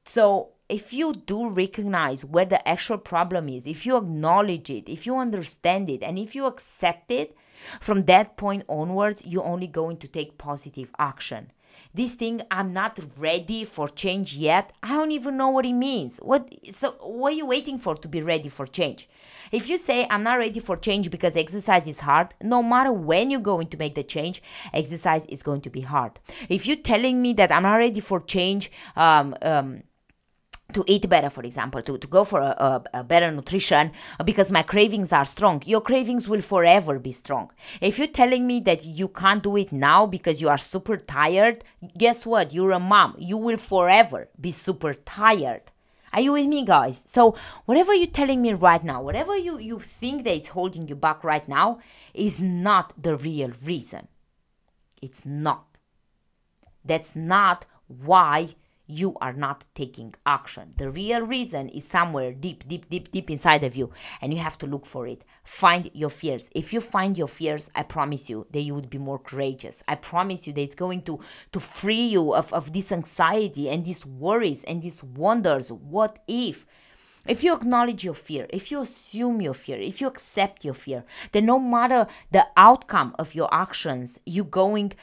So 0.05 0.49
if 0.67 0.93
you 0.93 1.13
do 1.13 1.49
recognize 1.49 2.23
where 2.23 2.45
the 2.45 2.67
actual 2.67 2.99
problem 2.99 3.49
is, 3.49 3.65
if 3.65 3.86
you 3.86 3.97
acknowledge 3.97 4.69
it, 4.69 4.88
if 4.88 5.05
you 5.05 5.17
understand 5.17 5.89
it, 5.89 6.03
and 6.03 6.17
if 6.17 6.36
you 6.36 6.45
accept 6.45 7.12
it, 7.12 7.36
from 7.82 8.01
that 8.03 8.38
point 8.38 8.63
onwards, 8.69 9.23
you're 9.25 9.43
only 9.43 9.67
going 9.67 9.97
to 9.97 10.08
take 10.08 10.38
positive 10.38 10.91
action 10.97 11.51
this 11.93 12.13
thing 12.13 12.41
i'm 12.52 12.71
not 12.73 12.99
ready 13.17 13.65
for 13.65 13.88
change 13.88 14.36
yet. 14.36 14.71
I 14.84 14.89
don't 14.89 15.12
even 15.12 15.38
know 15.38 15.49
what 15.49 15.65
it 15.65 15.73
means. 15.73 16.17
What 16.17 16.54
so 16.71 16.91
what 17.02 17.34
are 17.34 17.36
you 17.36 17.45
waiting 17.45 17.80
for 17.80 17.95
to 17.95 18.08
be 18.08 18.21
ready 18.21 18.49
for 18.49 18.67
change? 18.67 19.10
If 19.52 19.69
you 19.69 19.78
say 19.78 20.08
i'm 20.10 20.23
not 20.23 20.38
ready 20.38 20.60
for 20.60 20.78
change 20.78 21.10
because 21.10 21.36
exercise 21.36 21.88
is 21.88 21.99
hard 21.99 22.34
no 22.41 22.62
matter 22.62 22.91
when 22.91 23.32
you're 23.32 23.39
going 23.39 23.67
to 23.67 23.78
make 23.78 23.95
the 23.95 24.04
change 24.04 24.41
exercise 24.73 25.25
is 25.25 25.41
going 25.43 25.62
to 25.62 25.69
be 25.69 25.82
hard. 25.82 26.19
If 26.47 26.67
you're 26.67 26.78
telling 26.78 27.21
me 27.21 27.34
that 27.34 27.52
i'm 27.52 27.63
not 27.63 27.75
ready 27.78 27.99
for 27.99 28.19
change 28.19 28.71
um, 28.95 29.36
um, 29.41 29.84
to 30.73 30.84
eat 30.88 31.10
better, 31.10 31.29
for 31.29 31.43
example, 31.43 31.82
to, 31.82 31.97
to 31.97 32.08
go 32.08 32.23
for 32.23 32.39
a, 32.39 32.55
a, 32.93 32.99
a, 32.99 33.03
better 33.03 33.32
nutrition 33.32 33.91
uh, 34.19 34.23
because 34.23 34.51
my 34.51 34.62
cravings 34.62 35.12
are 35.12 35.25
strong. 35.25 35.62
Your 35.65 35.82
cravings 35.82 36.27
will 36.27 36.41
forever 36.41 36.99
be 36.99 37.12
strong. 37.12 37.51
If 37.82 37.97
you're 37.97 38.08
telling 38.08 38.45
me 38.45 38.60
that 38.62 38.86
you 38.86 39.08
can't 39.08 39.43
do 39.43 39.58
it 39.58 39.71
now 39.71 40.05
because 40.05 40.41
you 40.41 40.49
are 40.49 40.58
super 40.58 40.97
tired, 40.97 41.63
guess 41.97 42.25
what? 42.25 42.53
You're 42.53 42.71
a 42.71 42.79
mom. 42.79 43.15
You 43.17 43.38
will 43.38 43.58
forever 43.58 44.29
be 44.39 44.51
super 44.51 44.93
tired. 44.93 45.63
Are 46.12 46.21
you 46.21 46.32
with 46.32 46.47
me, 46.47 46.65
guys? 46.65 47.01
So, 47.05 47.36
whatever 47.65 47.93
you're 47.93 48.08
telling 48.08 48.41
me 48.41 48.53
right 48.53 48.84
now, 48.84 49.01
whatever 49.01 49.38
you, 49.38 49.60
you 49.60 49.79
think 49.79 50.23
that 50.23 50.36
it's 50.36 50.47
holding 50.49 50.88
you 50.88 50.95
back 50.95 51.23
right 51.23 51.47
now, 51.47 51.79
is 52.15 52.41
not 52.41 52.93
the 52.97 53.15
real 53.15 53.51
reason. 53.63 54.08
It's 55.01 55.23
not. 55.25 55.77
That's 56.84 57.15
not 57.15 57.65
why 57.88 58.55
you 58.89 59.15
are 59.21 59.34
not 59.34 59.65
taking 59.75 60.15
action. 60.25 60.73
The 60.78 60.89
real 60.89 61.21
reason 61.21 61.69
is 61.69 61.88
somewhere 61.88 62.34
deep, 62.34 62.67
deep, 62.67 62.89
deep, 62.89 63.12
deep 63.12 63.30
inside 63.30 63.63
of 63.63 63.75
you, 63.75 63.91
and 64.19 64.34
you 64.34 64.39
have 64.39 64.58
to 64.58 64.67
look 64.67 64.88
for 64.88 65.06
it. 65.06 65.23
Find 65.43 65.91
your 65.93 66.10
fears. 66.10 66.49
If 66.56 66.73
you 66.73 66.82
find 66.82 67.15
your 67.15 67.28
fears, 67.28 67.69
I 67.75 67.84
promise 67.84 68.32
you 68.32 68.47
that 68.52 68.62
you 68.62 68.73
would 68.73 68.89
be 68.89 68.97
more 68.97 69.19
courageous. 69.19 69.84
I 69.88 69.93
promise 69.93 70.47
you 70.47 70.54
that 70.54 70.62
it's 70.62 70.75
going 70.75 71.04
to, 71.04 71.19
to 71.52 71.60
free 71.60 72.08
you 72.08 72.34
of, 72.34 72.52
of 72.52 72.73
this 72.73 72.91
anxiety 72.91 73.69
and 73.69 73.86
these 73.86 74.08
worries 74.08 74.63
and 74.63 74.82
these 74.82 75.04
wonders. 75.04 75.71
What 75.71 76.23
if? 76.28 76.65
If 77.28 77.43
you 77.43 77.54
acknowledge 77.54 78.04
your 78.04 78.15
fear, 78.15 78.47
if 78.49 78.71
you 78.71 78.80
assume 78.80 79.39
your 79.39 79.54
fear, 79.54 79.78
if 79.78 80.02
you 80.02 80.08
accept 80.08 80.65
your 80.65 80.73
fear, 80.73 81.04
then 81.32 81.45
no 81.45 81.60
matter 81.60 82.08
the 82.32 82.47
outcome 82.58 83.13
of 83.19 83.36
your 83.36 83.54
actions, 83.54 84.19
you're 84.25 84.45
going 84.45 84.93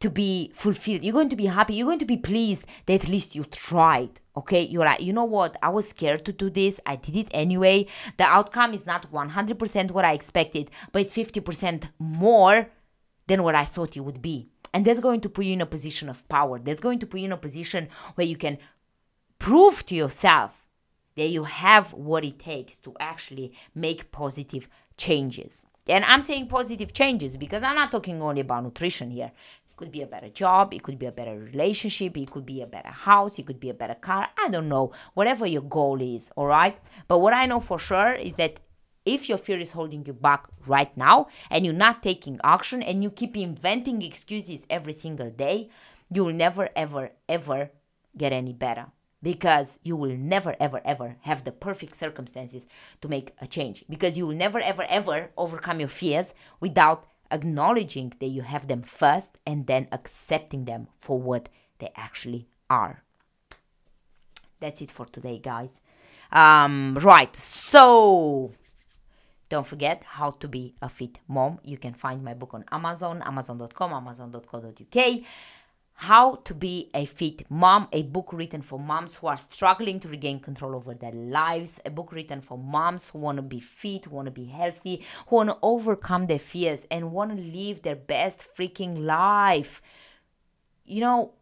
to 0.00 0.10
be 0.10 0.50
fulfilled. 0.54 1.04
You're 1.04 1.12
going 1.12 1.28
to 1.28 1.36
be 1.36 1.46
happy. 1.46 1.74
You're 1.74 1.86
going 1.86 1.98
to 1.98 2.06
be 2.06 2.16
pleased 2.16 2.64
that 2.86 3.04
at 3.04 3.08
least 3.08 3.34
you 3.34 3.44
tried. 3.44 4.20
Okay, 4.36 4.62
you're 4.62 4.84
like, 4.84 5.02
you 5.02 5.12
know 5.12 5.24
what? 5.24 5.56
I 5.62 5.68
was 5.68 5.90
scared 5.90 6.24
to 6.24 6.32
do 6.32 6.48
this. 6.48 6.80
I 6.86 6.96
did 6.96 7.16
it 7.16 7.28
anyway. 7.32 7.86
The 8.16 8.24
outcome 8.24 8.72
is 8.72 8.86
not 8.86 9.12
100% 9.12 9.90
what 9.90 10.04
I 10.04 10.12
expected, 10.12 10.70
but 10.92 11.02
it's 11.02 11.12
50% 11.12 11.84
more 11.98 12.68
than 13.26 13.42
what 13.42 13.54
I 13.54 13.64
thought 13.64 13.96
it 13.96 14.00
would 14.00 14.22
be. 14.22 14.48
And 14.72 14.84
that's 14.84 15.00
going 15.00 15.20
to 15.22 15.28
put 15.28 15.44
you 15.44 15.52
in 15.52 15.60
a 15.60 15.66
position 15.66 16.08
of 16.08 16.26
power. 16.28 16.58
That's 16.58 16.80
going 16.80 17.00
to 17.00 17.06
put 17.06 17.20
you 17.20 17.26
in 17.26 17.32
a 17.32 17.36
position 17.36 17.88
where 18.14 18.26
you 18.26 18.36
can 18.36 18.56
prove 19.38 19.84
to 19.86 19.94
yourself 19.94 20.64
that 21.16 21.28
you 21.28 21.44
have 21.44 21.92
what 21.92 22.24
it 22.24 22.38
takes 22.38 22.78
to 22.80 22.94
actually 23.00 23.52
make 23.74 24.10
positive 24.12 24.68
changes. 24.96 25.66
And 25.88 26.04
I'm 26.04 26.22
saying 26.22 26.46
positive 26.46 26.92
changes 26.92 27.36
because 27.36 27.62
I'm 27.62 27.74
not 27.74 27.90
talking 27.90 28.22
only 28.22 28.42
about 28.42 28.62
nutrition 28.62 29.10
here 29.10 29.32
could 29.80 29.90
be 29.90 30.02
a 30.02 30.06
better 30.06 30.28
job, 30.28 30.74
it 30.74 30.82
could 30.82 30.98
be 30.98 31.06
a 31.06 31.12
better 31.12 31.36
relationship, 31.38 32.16
it 32.16 32.30
could 32.30 32.44
be 32.44 32.60
a 32.60 32.66
better 32.66 32.90
house, 32.90 33.38
it 33.38 33.46
could 33.46 33.58
be 33.58 33.70
a 33.70 33.74
better 33.82 33.94
car. 33.94 34.28
I 34.38 34.50
don't 34.50 34.68
know, 34.68 34.92
whatever 35.14 35.46
your 35.46 35.62
goal 35.62 36.00
is, 36.02 36.30
all 36.36 36.46
right? 36.46 36.78
But 37.08 37.20
what 37.20 37.32
I 37.32 37.46
know 37.46 37.60
for 37.60 37.78
sure 37.78 38.12
is 38.12 38.34
that 38.36 38.60
if 39.06 39.30
your 39.30 39.38
fear 39.38 39.58
is 39.58 39.72
holding 39.72 40.04
you 40.04 40.12
back 40.12 40.44
right 40.66 40.94
now 40.98 41.28
and 41.48 41.64
you're 41.64 41.84
not 41.86 42.02
taking 42.02 42.38
action 42.44 42.82
and 42.82 43.02
you 43.02 43.10
keep 43.10 43.38
inventing 43.38 44.02
excuses 44.02 44.66
every 44.68 44.92
single 44.92 45.30
day, 45.30 45.70
you 46.12 46.26
will 46.26 46.34
never, 46.34 46.68
ever, 46.76 47.10
ever 47.26 47.70
get 48.18 48.34
any 48.34 48.52
better 48.52 48.86
because 49.22 49.78
you 49.82 49.96
will 49.96 50.16
never, 50.16 50.54
ever, 50.60 50.82
ever 50.84 51.16
have 51.22 51.44
the 51.44 51.52
perfect 51.52 51.94
circumstances 51.96 52.66
to 53.00 53.08
make 53.08 53.34
a 53.40 53.46
change 53.46 53.84
because 53.88 54.18
you 54.18 54.26
will 54.26 54.36
never, 54.36 54.60
ever, 54.60 54.84
ever 54.90 55.30
overcome 55.38 55.80
your 55.80 55.88
fears 55.88 56.34
without 56.60 57.06
acknowledging 57.30 58.12
that 58.20 58.26
you 58.26 58.42
have 58.42 58.68
them 58.68 58.82
first 58.82 59.40
and 59.46 59.66
then 59.66 59.88
accepting 59.92 60.64
them 60.64 60.88
for 60.98 61.18
what 61.18 61.48
they 61.78 61.90
actually 61.96 62.48
are. 62.68 63.02
That's 64.60 64.80
it 64.82 64.90
for 64.90 65.06
today, 65.06 65.38
guys. 65.38 65.80
Um, 66.32 66.98
right, 67.00 67.34
so 67.34 68.52
don't 69.48 69.66
forget 69.66 70.04
how 70.04 70.30
to 70.32 70.48
be 70.48 70.74
a 70.80 70.88
fit 70.88 71.18
mom. 71.26 71.58
You 71.64 71.76
can 71.76 71.94
find 71.94 72.22
my 72.22 72.34
book 72.34 72.54
on 72.54 72.64
Amazon, 72.70 73.22
amazon.com, 73.22 73.92
amazon.co.uk. 73.92 75.20
How 76.00 76.36
to 76.44 76.54
be 76.54 76.88
a 76.94 77.04
fit 77.04 77.42
mom, 77.50 77.86
a 77.92 78.04
book 78.04 78.32
written 78.32 78.62
for 78.62 78.78
moms 78.78 79.16
who 79.16 79.26
are 79.26 79.36
struggling 79.36 80.00
to 80.00 80.08
regain 80.08 80.40
control 80.40 80.74
over 80.74 80.94
their 80.94 81.12
lives, 81.12 81.78
a 81.84 81.90
book 81.90 82.12
written 82.12 82.40
for 82.40 82.56
moms 82.56 83.10
who 83.10 83.18
want 83.18 83.36
to 83.36 83.42
be 83.42 83.60
fit, 83.60 84.06
want 84.06 84.24
to 84.24 84.30
be 84.30 84.46
healthy, 84.46 85.04
who 85.26 85.36
want 85.36 85.50
to 85.50 85.58
overcome 85.62 86.26
their 86.26 86.38
fears 86.38 86.86
and 86.90 87.12
want 87.12 87.36
to 87.36 87.42
live 87.42 87.82
their 87.82 87.96
best 87.96 88.48
freaking 88.56 89.00
life. 89.00 89.82
You 90.86 91.02
know, 91.02 91.34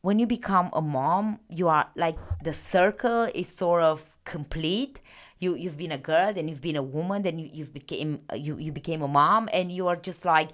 when 0.00 0.18
you 0.18 0.26
become 0.26 0.70
a 0.72 0.82
mom, 0.82 1.38
you 1.48 1.68
are 1.68 1.88
like 1.94 2.16
the 2.42 2.52
circle 2.52 3.28
is 3.32 3.46
sort 3.46 3.82
of 3.82 4.04
complete. 4.24 5.00
You 5.38 5.54
you've 5.54 5.78
been 5.78 5.92
a 5.92 5.98
girl, 5.98 6.32
then 6.32 6.48
you've 6.48 6.60
been 6.60 6.74
a 6.74 6.82
woman, 6.82 7.22
then 7.22 7.38
you 7.38 7.48
you've 7.52 7.72
became 7.72 8.18
you 8.34 8.58
you 8.58 8.72
became 8.72 9.02
a 9.02 9.08
mom, 9.08 9.48
and 9.52 9.70
you 9.70 9.86
are 9.86 9.94
just 9.94 10.24
like 10.24 10.48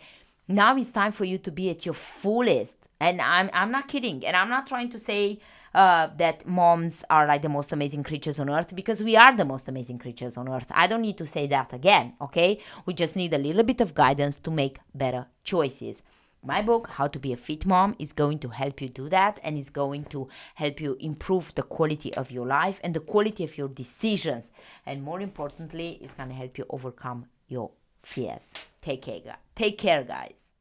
now 0.49 0.77
it's 0.77 0.91
time 0.91 1.13
for 1.13 1.25
you 1.25 1.39
to 1.39 1.51
be 1.51 1.71
at 1.71 1.85
your 1.85 1.95
fullest. 1.95 2.79
And 3.01 3.21
I'm 3.21 3.49
I'm 3.53 3.71
not 3.71 3.87
kidding, 3.87 4.27
and 4.27 4.35
I'm 4.35 4.49
not 4.49 4.67
trying 4.67 4.89
to 4.91 4.99
say 4.99 5.39
uh, 5.75 6.09
that 6.17 6.47
moms 6.47 7.05
are 7.11 7.27
like 7.27 7.43
the 7.43 7.49
most 7.49 7.73
amazing 7.73 8.03
creatures 8.03 8.41
on 8.41 8.51
earth 8.51 8.75
because 8.75 9.05
we 9.05 9.17
are 9.17 9.37
the 9.37 9.45
most 9.45 9.69
amazing 9.69 9.99
creatures 9.99 10.37
on 10.37 10.49
earth. 10.49 10.67
I 10.75 10.87
don't 10.87 11.03
need 11.03 11.19
to 11.19 11.27
say 11.27 11.47
that 11.49 11.73
again, 11.73 12.15
okay? 12.21 12.61
We 12.87 12.95
just 12.95 13.15
need 13.15 13.35
a 13.35 13.39
little 13.39 13.63
bit 13.63 13.81
of 13.81 13.95
guidance 13.95 14.39
to 14.39 14.51
make 14.51 14.79
better 14.95 15.27
choices. 15.45 16.03
My 16.43 16.63
book, 16.63 16.89
How 16.89 17.09
to 17.09 17.19
Be 17.19 17.33
a 17.33 17.37
Fit 17.37 17.67
Mom, 17.67 17.97
is 17.99 18.13
going 18.13 18.39
to 18.41 18.49
help 18.49 18.81
you 18.81 18.89
do 18.89 19.09
that 19.09 19.41
and 19.43 19.59
is 19.59 19.71
going 19.71 20.05
to 20.07 20.29
help 20.55 20.81
you 20.81 20.97
improve 21.01 21.53
the 21.55 21.63
quality 21.63 22.15
of 22.15 22.31
your 22.31 22.47
life 22.47 22.81
and 22.85 22.95
the 22.95 23.01
quality 23.01 23.43
of 23.43 23.59
your 23.59 23.69
decisions. 23.69 24.53
And 24.87 25.03
more 25.03 25.21
importantly, 25.21 25.99
it's 26.01 26.15
going 26.15 26.29
to 26.29 26.35
help 26.35 26.57
you 26.57 26.65
overcome 26.71 27.27
your 27.49 27.73
fears. 28.03 28.53
Take 28.81 29.03
care, 29.03 29.37
take 29.55 29.79
care, 29.79 30.05
guys. 30.05 30.55